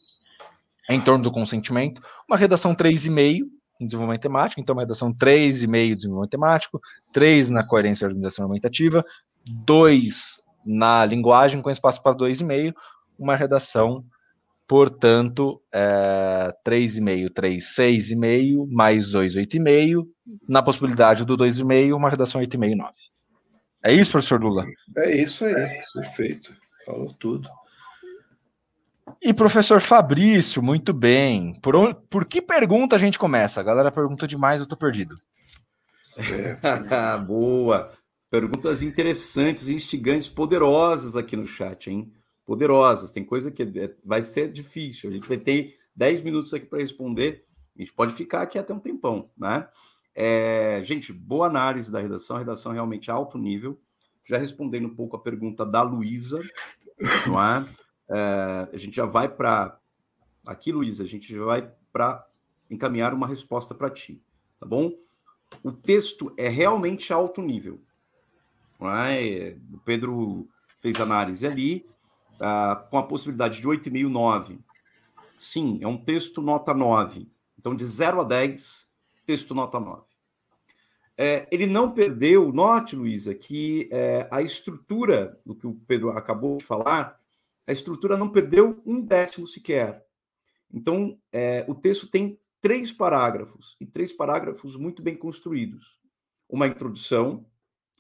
[0.91, 3.43] em torno do consentimento, uma redação 3,5
[3.81, 6.81] em desenvolvimento temático, então uma redação 3,5 em desenvolvimento temático,
[7.13, 9.05] 3 na coerência organização argumentativa,
[9.47, 12.75] 2 na linguagem com espaço para 2,5,
[13.19, 14.05] uma redação,
[14.67, 20.07] portanto, é, 3,5, 3, 6,5, mais 2, 8,5,
[20.47, 22.93] na possibilidade do 2,5, uma redação 8,5, 9.
[23.83, 24.67] É isso, professor Lula?
[24.99, 26.55] É isso aí, perfeito.
[26.85, 27.49] Falou tudo.
[29.23, 31.55] E professor Fabrício, muito bem.
[31.63, 33.59] Por, onde, por que pergunta a gente começa?
[33.59, 35.17] A galera perguntou demais, eu tô perdido.
[36.19, 37.17] É.
[37.25, 37.91] Boa.
[38.31, 42.13] Perguntas interessantes, instigantes, poderosas aqui no chat, hein?
[42.45, 43.11] Poderosas.
[43.11, 45.09] Tem coisa que é, vai ser difícil.
[45.09, 47.47] A gente vai ter 10 minutos aqui para responder.
[47.75, 49.67] A gente pode ficar aqui até um tempão, né?
[50.15, 52.37] É, gente, boa análise da redação.
[52.37, 53.81] A redação realmente é alto nível.
[54.25, 56.41] Já respondendo um pouco a pergunta da Luísa,
[57.27, 57.67] não é?
[58.11, 59.79] É, a gente já vai para.
[60.47, 62.27] Aqui, Luiz, a gente já vai para
[62.71, 64.23] encaminhar uma resposta para ti,
[64.59, 64.93] tá bom?
[65.63, 67.81] O texto é realmente alto nível.
[68.79, 69.57] Não é?
[69.73, 70.49] O Pedro
[70.81, 71.87] fez análise ali,
[72.35, 74.59] uh, com a possibilidade de 8,5, 9.
[75.37, 77.29] Sim, é um texto nota 9.
[77.59, 78.89] Então, de 0 a 10,
[79.27, 80.03] texto nota 9.
[81.17, 86.59] É, ele não perdeu, note, Luísa, que é, a estrutura do que o Pedro acabou
[86.59, 87.19] de falar
[87.69, 90.03] a estrutura não perdeu um décimo sequer.
[90.73, 96.01] Então, é, o texto tem três parágrafos, e três parágrafos muito bem construídos.
[96.49, 97.45] Uma introdução,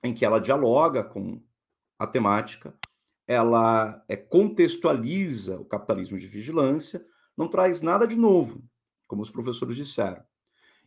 [0.03, 1.42] em que ela dialoga com
[1.99, 2.74] a temática,
[3.26, 7.05] ela é, contextualiza o capitalismo de vigilância,
[7.36, 8.64] não traz nada de novo,
[9.07, 10.22] como os professores disseram.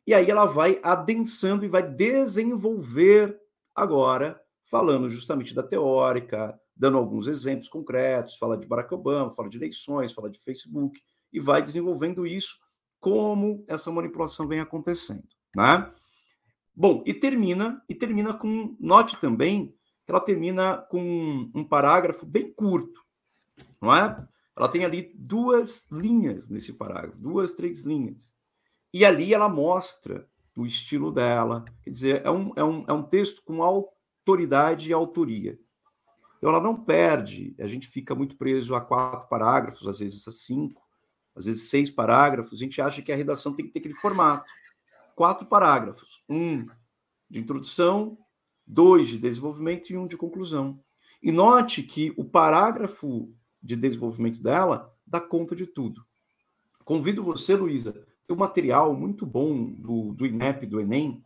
[0.08, 3.40] E aí ela vai adensando e vai desenvolver
[3.76, 9.58] agora, falando justamente da teórica, dando alguns exemplos concretos, fala de Barack Obama, fala de
[9.58, 11.00] eleições, fala de Facebook,
[11.32, 12.58] e vai desenvolvendo isso,
[13.00, 15.28] como essa manipulação vem acontecendo.
[15.56, 15.92] Né?
[16.76, 18.76] Bom, e termina, e termina com.
[18.80, 23.04] Note também que ela termina com um parágrafo bem curto,
[23.80, 24.28] não é?
[24.58, 28.36] Ela tem ali duas linhas nesse parágrafo, duas, três linhas.
[28.94, 31.64] E ali ela mostra o estilo dela.
[31.84, 35.58] Quer dizer, é um, é um, é um texto com autoridade e autoria.
[36.38, 37.56] Então, ela não perde.
[37.60, 40.82] A gente fica muito preso a quatro parágrafos, às vezes a cinco,
[41.36, 42.54] às vezes seis parágrafos.
[42.54, 44.52] A gente acha que a redação tem que ter aquele formato.
[45.16, 46.24] Quatro parágrafos.
[46.30, 46.66] Um
[47.30, 48.18] de introdução,
[48.66, 50.84] dois de desenvolvimento e um de conclusão.
[51.22, 56.06] E note que o parágrafo de desenvolvimento dela dá conta de tudo.
[56.84, 57.94] Convido você, Luísa,
[58.26, 61.24] tem um material muito bom do, do INEP, do Enem,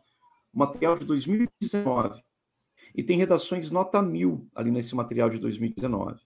[0.53, 2.21] um material de 2019,
[2.93, 6.19] e tem redações nota mil ali nesse material de 2019.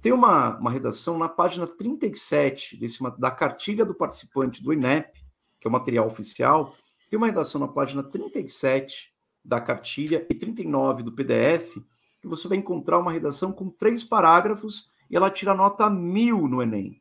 [0.00, 5.12] Tem uma, uma redação na página 37 desse, da cartilha do participante do INEP,
[5.60, 6.74] que é o material oficial,
[7.08, 11.78] tem uma redação na página 37 da cartilha e 39 do PDF,
[12.20, 16.62] que você vai encontrar uma redação com três parágrafos e ela tira nota mil no
[16.62, 17.00] Enem.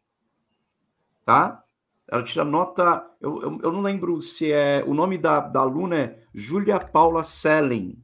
[1.26, 1.64] Tá?
[2.08, 3.06] Ela tira nota.
[3.20, 4.82] Eu, eu, eu não lembro se é.
[4.88, 8.02] O nome da, da aluna é Júlia Paula Sellen.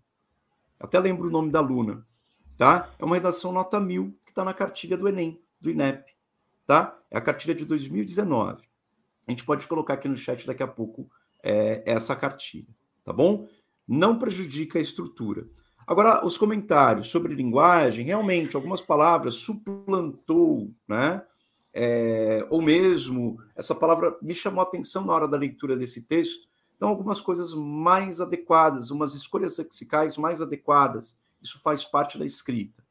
[0.80, 2.06] Até lembro o nome da aluna,
[2.58, 2.90] tá?
[3.00, 6.12] É uma redação nota mil que está na cartilha do Enem, do INEP,
[6.68, 7.00] tá?
[7.10, 8.62] É a cartilha de 2019.
[9.26, 11.10] A gente pode colocar aqui no chat daqui a pouco
[11.44, 12.74] é, essa cartilha,
[13.04, 13.48] tá bom?
[13.88, 15.48] Não prejudica a estrutura.
[15.86, 21.22] Agora, os comentários sobre linguagem, realmente, algumas palavras suplantou, né?
[21.74, 26.48] é, ou mesmo, essa palavra me chamou a atenção na hora da leitura desse texto,
[26.76, 32.84] então algumas coisas mais adequadas, umas escolhas lexicais mais adequadas, isso faz parte da escrita.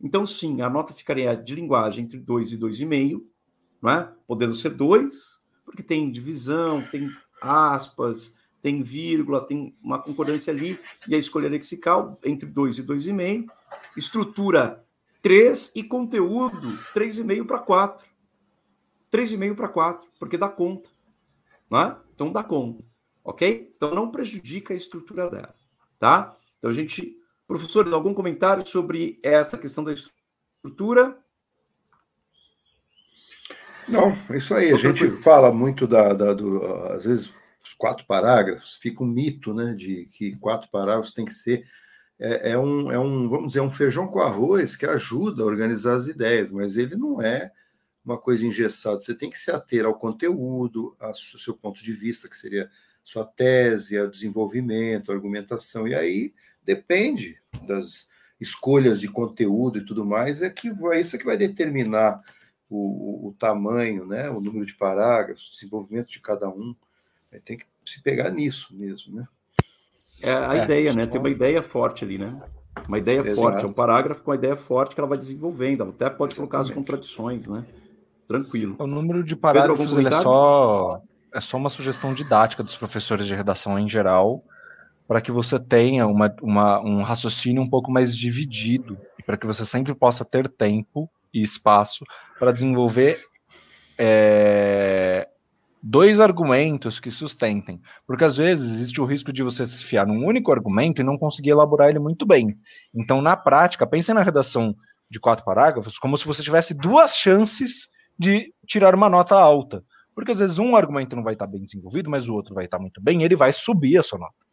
[0.00, 3.22] Então, sim, a nota ficaria de linguagem entre 2 e 2,5,
[3.82, 4.12] não é?
[4.26, 7.10] podendo ser 2, porque tem divisão, tem
[7.40, 10.78] aspas, tem vírgula, tem uma concordância ali,
[11.08, 13.46] e a escolha lexical entre 2 e 2,5,
[13.96, 14.84] estrutura
[15.22, 18.06] 3 e conteúdo 3,5 para 4.
[19.10, 20.88] 3,5 para 4, porque dá conta.
[21.70, 21.96] Né?
[22.14, 22.84] Então dá conta.
[23.24, 23.72] Ok?
[23.76, 25.54] Então não prejudica a estrutura dela.
[25.98, 26.36] Tá?
[26.58, 27.16] Então a gente.
[27.46, 31.18] Professores, algum comentário sobre essa questão da estrutura?
[33.88, 34.72] Não, isso aí.
[34.72, 39.52] A gente fala muito da, da do, às vezes os quatro parágrafos, fica um mito,
[39.52, 41.64] né, de que quatro parágrafos tem que ser
[42.18, 45.94] é, é, um, é um, vamos dizer, um feijão com arroz que ajuda a organizar
[45.94, 47.50] as ideias, mas ele não é
[48.04, 49.00] uma coisa engessada.
[49.00, 52.70] Você tem que se ater ao conteúdo, ao seu ponto de vista, que seria
[53.02, 58.08] sua tese, ao desenvolvimento, a argumentação, e aí depende das
[58.38, 62.20] escolhas de conteúdo e tudo mais, é que vai, isso é que vai determinar
[62.70, 66.74] o, o, tamanho, né, o número de parágrafos, o desenvolvimento de cada um.
[67.44, 69.28] Tem que se pegar nisso mesmo, né?
[70.22, 71.06] É a é, ideia, né?
[71.06, 72.40] Tem uma ideia forte ali, né?
[72.86, 73.36] Uma ideia Exato.
[73.36, 75.82] forte, é um parágrafo com uma ideia forte que ela vai desenvolvendo.
[75.82, 77.64] Ela até pode colocar as contradições, né?
[78.26, 78.76] Tranquilo.
[78.78, 81.02] O número de parágrafos é só
[81.32, 84.42] é só uma sugestão didática dos professores de redação em geral,
[85.06, 89.46] para que você tenha uma, uma, um raciocínio um pouco mais dividido e para que
[89.46, 92.04] você sempre possa ter tempo e espaço
[92.38, 93.18] para desenvolver
[93.98, 95.28] é,
[95.82, 100.24] dois argumentos que sustentem, porque às vezes existe o risco de você se fiar num
[100.24, 102.58] único argumento e não conseguir elaborar ele muito bem.
[102.94, 104.74] Então, na prática, pense na redação
[105.10, 109.82] de quatro parágrafos como se você tivesse duas chances de tirar uma nota alta,
[110.14, 112.78] porque às vezes um argumento não vai estar bem desenvolvido, mas o outro vai estar
[112.78, 114.49] muito bem, e ele vai subir a sua nota.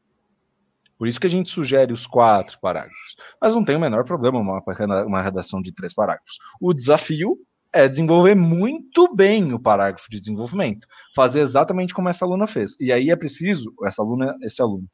[0.97, 3.15] Por isso que a gente sugere os quatro parágrafos.
[3.41, 4.63] Mas não tem o menor problema uma,
[5.05, 6.37] uma redação de três parágrafos.
[6.59, 7.37] O desafio
[7.73, 12.79] é desenvolver muito bem o parágrafo de desenvolvimento, fazer exatamente como essa aluna fez.
[12.79, 14.87] E aí é preciso, essa aluna, esse aluno,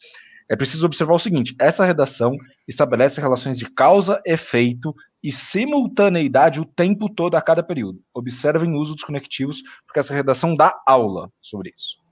[0.49, 2.36] é preciso observar o seguinte: essa redação
[2.68, 4.93] estabelece relações de causa, efeito
[5.24, 8.01] e simultaneidade o tempo todo a cada período.
[8.14, 12.03] Observem o uso dos conectivos, porque essa redação dá aula sobre isso.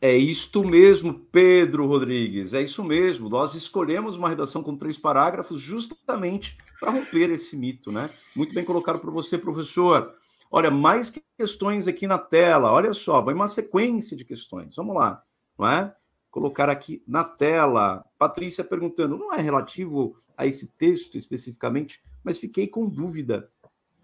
[0.00, 3.30] É isto mesmo, Pedro Rodrigues, é isso mesmo.
[3.30, 8.10] Nós escolhemos uma redação com três parágrafos justamente para romper esse mito, né?
[8.34, 10.14] Muito bem colocado por você, professor.
[10.50, 12.70] Olha, mais questões aqui na tela.
[12.70, 14.76] Olha só, vai uma sequência de questões.
[14.76, 15.22] Vamos lá,
[15.58, 15.94] não é?
[16.30, 18.04] Colocar aqui na tela.
[18.18, 23.50] Patrícia perguntando, não é relativo a esse texto especificamente, mas fiquei com dúvida.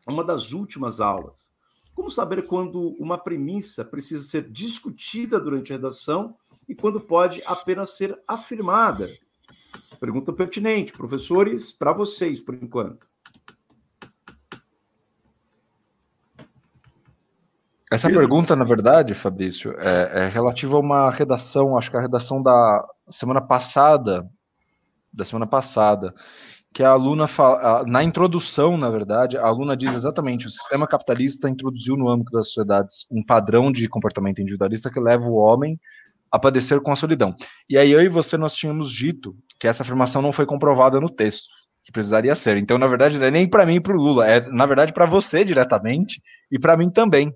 [0.07, 1.52] Uma das últimas aulas.
[1.95, 6.37] Como saber quando uma premissa precisa ser discutida durante a redação
[6.69, 9.11] e quando pode apenas ser afirmada?
[10.01, 13.07] Pergunta pertinente, professores, para vocês, por enquanto.
[17.93, 22.39] Essa pergunta, na verdade, Fabrício, é, é, relativa a uma redação, acho que a redação
[22.39, 24.27] da semana passada,
[25.13, 26.15] da semana passada,
[26.73, 31.49] que a aluna fala, na introdução, na verdade, a aluna diz exatamente: o sistema capitalista
[31.49, 35.79] introduziu no âmbito das sociedades um padrão de comportamento individualista que leva o homem
[36.31, 37.35] a padecer com a solidão.
[37.69, 41.11] E aí eu e você nós tínhamos dito que essa afirmação não foi comprovada no
[41.11, 41.51] texto,
[41.85, 42.57] que precisaria ser.
[42.57, 44.95] Então, na verdade, não é nem para mim e para o Lula, é na verdade
[44.95, 47.31] para você diretamente e para mim também.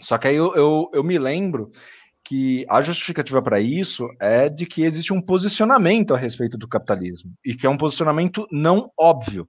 [0.00, 1.70] Só que aí eu, eu, eu me lembro
[2.24, 7.32] que a justificativa para isso é de que existe um posicionamento a respeito do capitalismo
[7.44, 9.48] e que é um posicionamento não óbvio.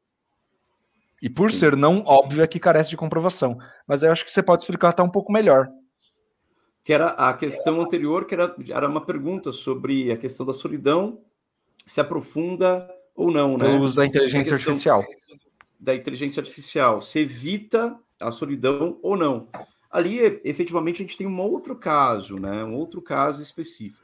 [1.21, 1.57] E por Sim.
[1.57, 3.57] ser não óbvio é que carece de comprovação.
[3.87, 5.69] Mas eu acho que você pode explicar até um pouco melhor
[6.83, 11.21] que era a questão anterior, que era, era uma pergunta sobre a questão da solidão,
[11.85, 13.65] se aprofunda ou não, né?
[13.65, 15.03] Pelo uso da inteligência artificial.
[15.79, 19.47] Da inteligência artificial, se evita a solidão ou não.
[19.93, 22.63] Ali, efetivamente, a gente tem um outro caso, né?
[22.63, 24.03] Um outro caso específico.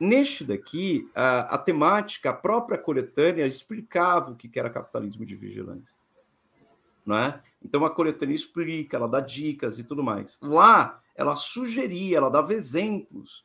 [0.00, 5.94] Neste daqui, a, a temática, a própria coletânea explicava o que era capitalismo de vigilância.
[7.04, 7.42] Não é?
[7.62, 10.38] Então, a coletânea explica, ela dá dicas e tudo mais.
[10.40, 13.44] Lá, ela sugeria, ela dava exemplos.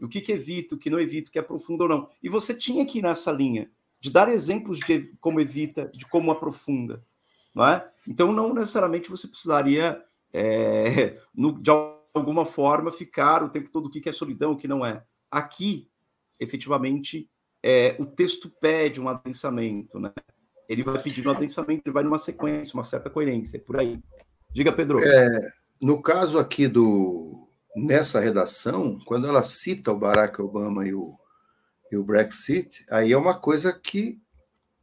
[0.00, 2.08] O que, que evita, o que não evita, o que aprofunda ou não.
[2.22, 3.68] E você tinha que ir nessa linha
[3.98, 7.04] de dar exemplos de como evita, de como aprofunda.
[7.52, 7.90] Não é?
[8.06, 10.04] Então, não necessariamente você precisaria,
[10.34, 11.70] é, no, de
[12.12, 15.02] alguma forma, ficar o tempo todo o que é solidão, o que não é.
[15.30, 15.88] Aqui,
[16.38, 17.30] efetivamente,
[17.62, 20.12] é, o texto pede um adensamento, né?
[20.68, 24.00] ele vai pedindo adensamento, ele vai numa sequência, uma certa coerência, por aí.
[24.52, 25.00] Diga, Pedro.
[25.02, 25.38] É,
[25.80, 31.18] no caso aqui do nessa redação, quando ela cita o Barack Obama e o,
[31.90, 34.20] e o Brexit, aí é uma coisa que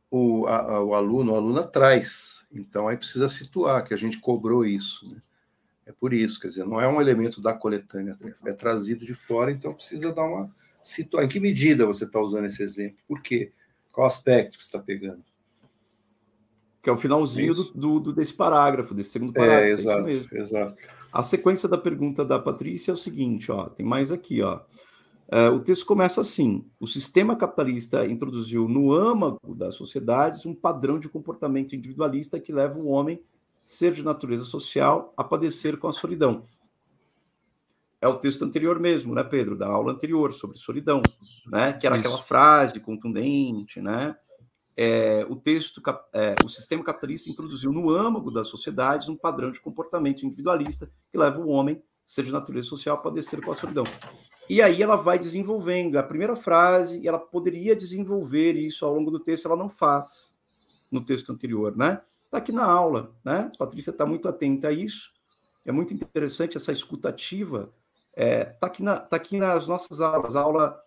[0.10, 2.46] o, a, o aluno, a aluna traz.
[2.52, 5.10] Então aí precisa situar que a gente cobrou isso.
[5.10, 5.22] Né?
[5.92, 9.52] É por isso, quer dizer, não é um elemento da coletânea, é trazido de fora,
[9.52, 10.50] então precisa dar uma
[10.82, 11.26] situar.
[11.26, 12.98] Em que medida você está usando esse exemplo?
[13.06, 13.52] Por quê?
[13.92, 15.22] Qual aspecto que você está pegando?
[16.82, 19.66] Que é o finalzinho do, do, do, desse parágrafo, desse segundo parágrafo.
[19.66, 20.58] É, exato, é isso mesmo.
[20.58, 20.78] exato.
[21.12, 24.62] A sequência da pergunta da Patrícia é o seguinte, ó, tem mais aqui, ó.
[25.28, 30.98] Uh, o texto começa assim: o sistema capitalista introduziu no âmago das sociedades um padrão
[30.98, 33.22] de comportamento individualista que leva o homem,
[33.74, 36.46] ser de natureza social, a padecer com a solidão.
[38.00, 41.02] É o texto anterior mesmo, né, Pedro, da aula anterior sobre solidão,
[41.48, 41.74] né?
[41.74, 42.08] Que era Isso.
[42.08, 44.16] aquela frase contundente, né?
[44.76, 45.82] é, o texto,
[46.14, 51.18] é, o sistema capitalista introduziu no âmago das sociedades um padrão de comportamento individualista que
[51.18, 53.84] leva o homem, ser de natureza social, a padecer com a solidão.
[54.50, 59.12] E aí ela vai desenvolvendo a primeira frase, e ela poderia desenvolver isso ao longo
[59.12, 60.34] do texto, ela não faz
[60.92, 62.02] no texto anterior, né?
[62.32, 63.52] Está aqui na aula, né?
[63.54, 65.10] A Patrícia está muito atenta a isso.
[65.66, 67.68] É muito interessante essa escutativa.
[68.10, 70.38] Está é, tá aqui, na, tá aqui nas nossas aulas.
[70.38, 70.80] A aula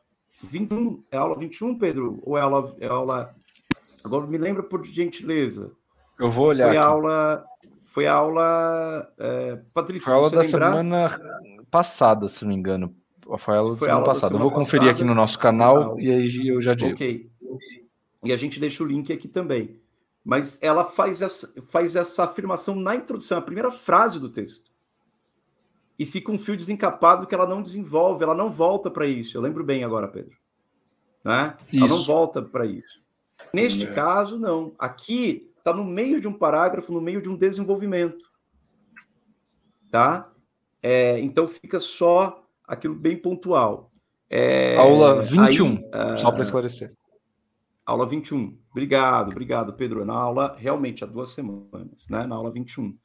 [0.45, 2.19] 21, é aula 21, Pedro?
[2.23, 3.35] Ou é aula, é aula
[4.03, 5.71] Agora me lembra por gentileza.
[6.19, 6.69] Eu vou olhar.
[6.69, 7.45] Foi a aula.
[7.85, 9.13] Foi a aula.
[9.19, 10.71] É, Patrícia, foi a aula da lembrar?
[10.71, 11.21] semana
[11.71, 12.97] passada, se não me engano.
[13.37, 14.33] Foi a aula da semana aula passada.
[14.33, 16.95] Da semana eu vou conferir aqui no nosso canal e aí eu já digo.
[16.95, 17.31] Ok.
[18.25, 19.79] E a gente deixa o link aqui também.
[20.25, 24.73] Mas ela faz essa, faz essa afirmação na introdução, a primeira frase do texto.
[25.99, 29.37] E fica um fio desencapado que ela não desenvolve, ela não volta para isso.
[29.37, 30.37] Eu lembro bem agora, Pedro.
[31.23, 31.57] Né?
[31.73, 33.01] Ela não volta para isso.
[33.53, 33.93] Neste é.
[33.93, 34.75] caso, não.
[34.79, 38.31] Aqui está no meio de um parágrafo, no meio de um desenvolvimento.
[39.91, 40.33] Tá?
[40.83, 43.91] É, então fica só aquilo bem pontual.
[44.29, 46.93] É, aula 21, aí, uh, só para esclarecer.
[47.87, 48.57] Aula 21.
[48.71, 50.05] Obrigado, obrigado, Pedro.
[50.05, 52.27] Na aula, realmente, há duas semanas, né?
[52.27, 52.97] Na aula 21.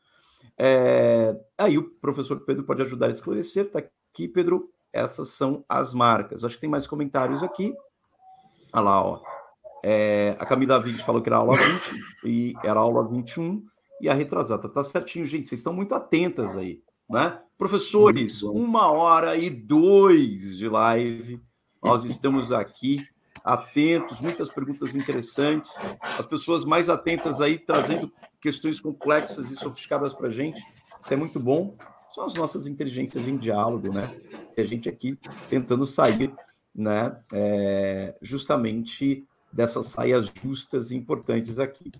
[0.58, 3.66] É, aí o professor Pedro pode ajudar a esclarecer.
[3.66, 4.64] Está aqui, Pedro.
[4.92, 6.44] Essas são as marcas.
[6.44, 7.74] Acho que tem mais comentários aqui.
[8.74, 9.22] Olha lá, ó.
[9.84, 13.64] É, a Camila Vinte falou que era aula 20 e era aula 21
[14.02, 14.70] e a retrasada.
[14.70, 15.48] Tá certinho, gente.
[15.48, 17.40] Vocês estão muito atentas aí, né?
[17.58, 21.42] Professores, uma hora e dois de live.
[21.82, 23.06] Nós estamos aqui
[23.44, 25.74] atentos, muitas perguntas interessantes.
[26.02, 28.12] As pessoas mais atentas aí trazendo
[28.42, 30.62] questões complexas e sofisticadas para a gente.
[31.00, 31.76] Isso é muito bom.
[32.14, 34.14] São as nossas inteligências em diálogo, né?
[34.58, 35.18] E a gente aqui
[35.50, 36.34] tentando sair,
[36.74, 37.18] né?
[37.34, 41.92] É, justamente dessas saias justas e importantes aqui.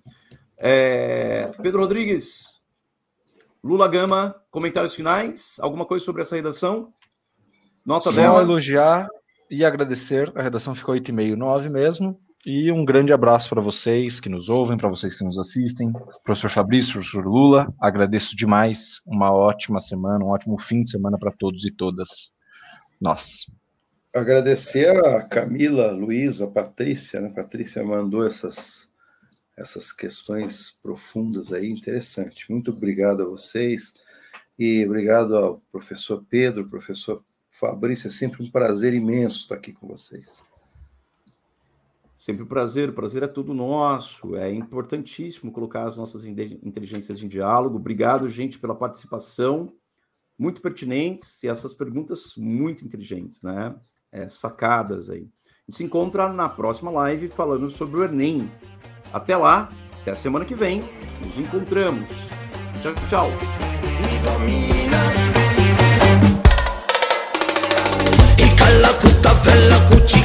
[0.58, 2.62] É, Pedro Rodrigues,
[3.64, 5.58] Lula Gama, comentários finais?
[5.60, 6.94] Alguma coisa sobre essa redação?
[7.86, 8.42] Nota Só dela?
[8.42, 9.08] elogiar
[9.50, 10.32] e agradecer.
[10.36, 12.20] A redação ficou 8,5, 9 mesmo.
[12.46, 15.92] E um grande abraço para vocês que nos ouvem, para vocês que nos assistem.
[16.24, 19.02] Professor Fabrício, professor Lula, agradeço demais.
[19.06, 22.34] Uma ótima semana, um ótimo fim de semana para todos e todas
[23.00, 23.46] nós.
[24.16, 27.30] Agradecer a Camila, Luísa, Patrícia, né?
[27.30, 28.90] Patrícia mandou essas,
[29.58, 32.50] essas questões profundas aí, interessante.
[32.50, 33.96] Muito obrigado a vocês
[34.58, 37.24] e obrigado ao professor Pedro, professor
[37.60, 40.46] Fabrício, é sempre um prazer imenso estar aqui com vocês.
[42.18, 44.36] Sempre um prazer, o prazer é tudo nosso.
[44.36, 47.78] É importantíssimo colocar as nossas inteligências em diálogo.
[47.78, 49.74] Obrigado, gente, pela participação,
[50.38, 53.76] muito pertinentes e essas perguntas muito inteligentes, né?
[54.12, 55.22] é, sacadas aí.
[55.22, 58.52] A gente se encontra na próxima live falando sobre o Enem.
[59.14, 59.70] Até lá,
[60.02, 60.84] até a semana que vem,
[61.22, 62.10] nos encontramos.
[62.82, 63.30] Tchau, tchau.
[68.70, 70.19] fella, cutta fella, cucina.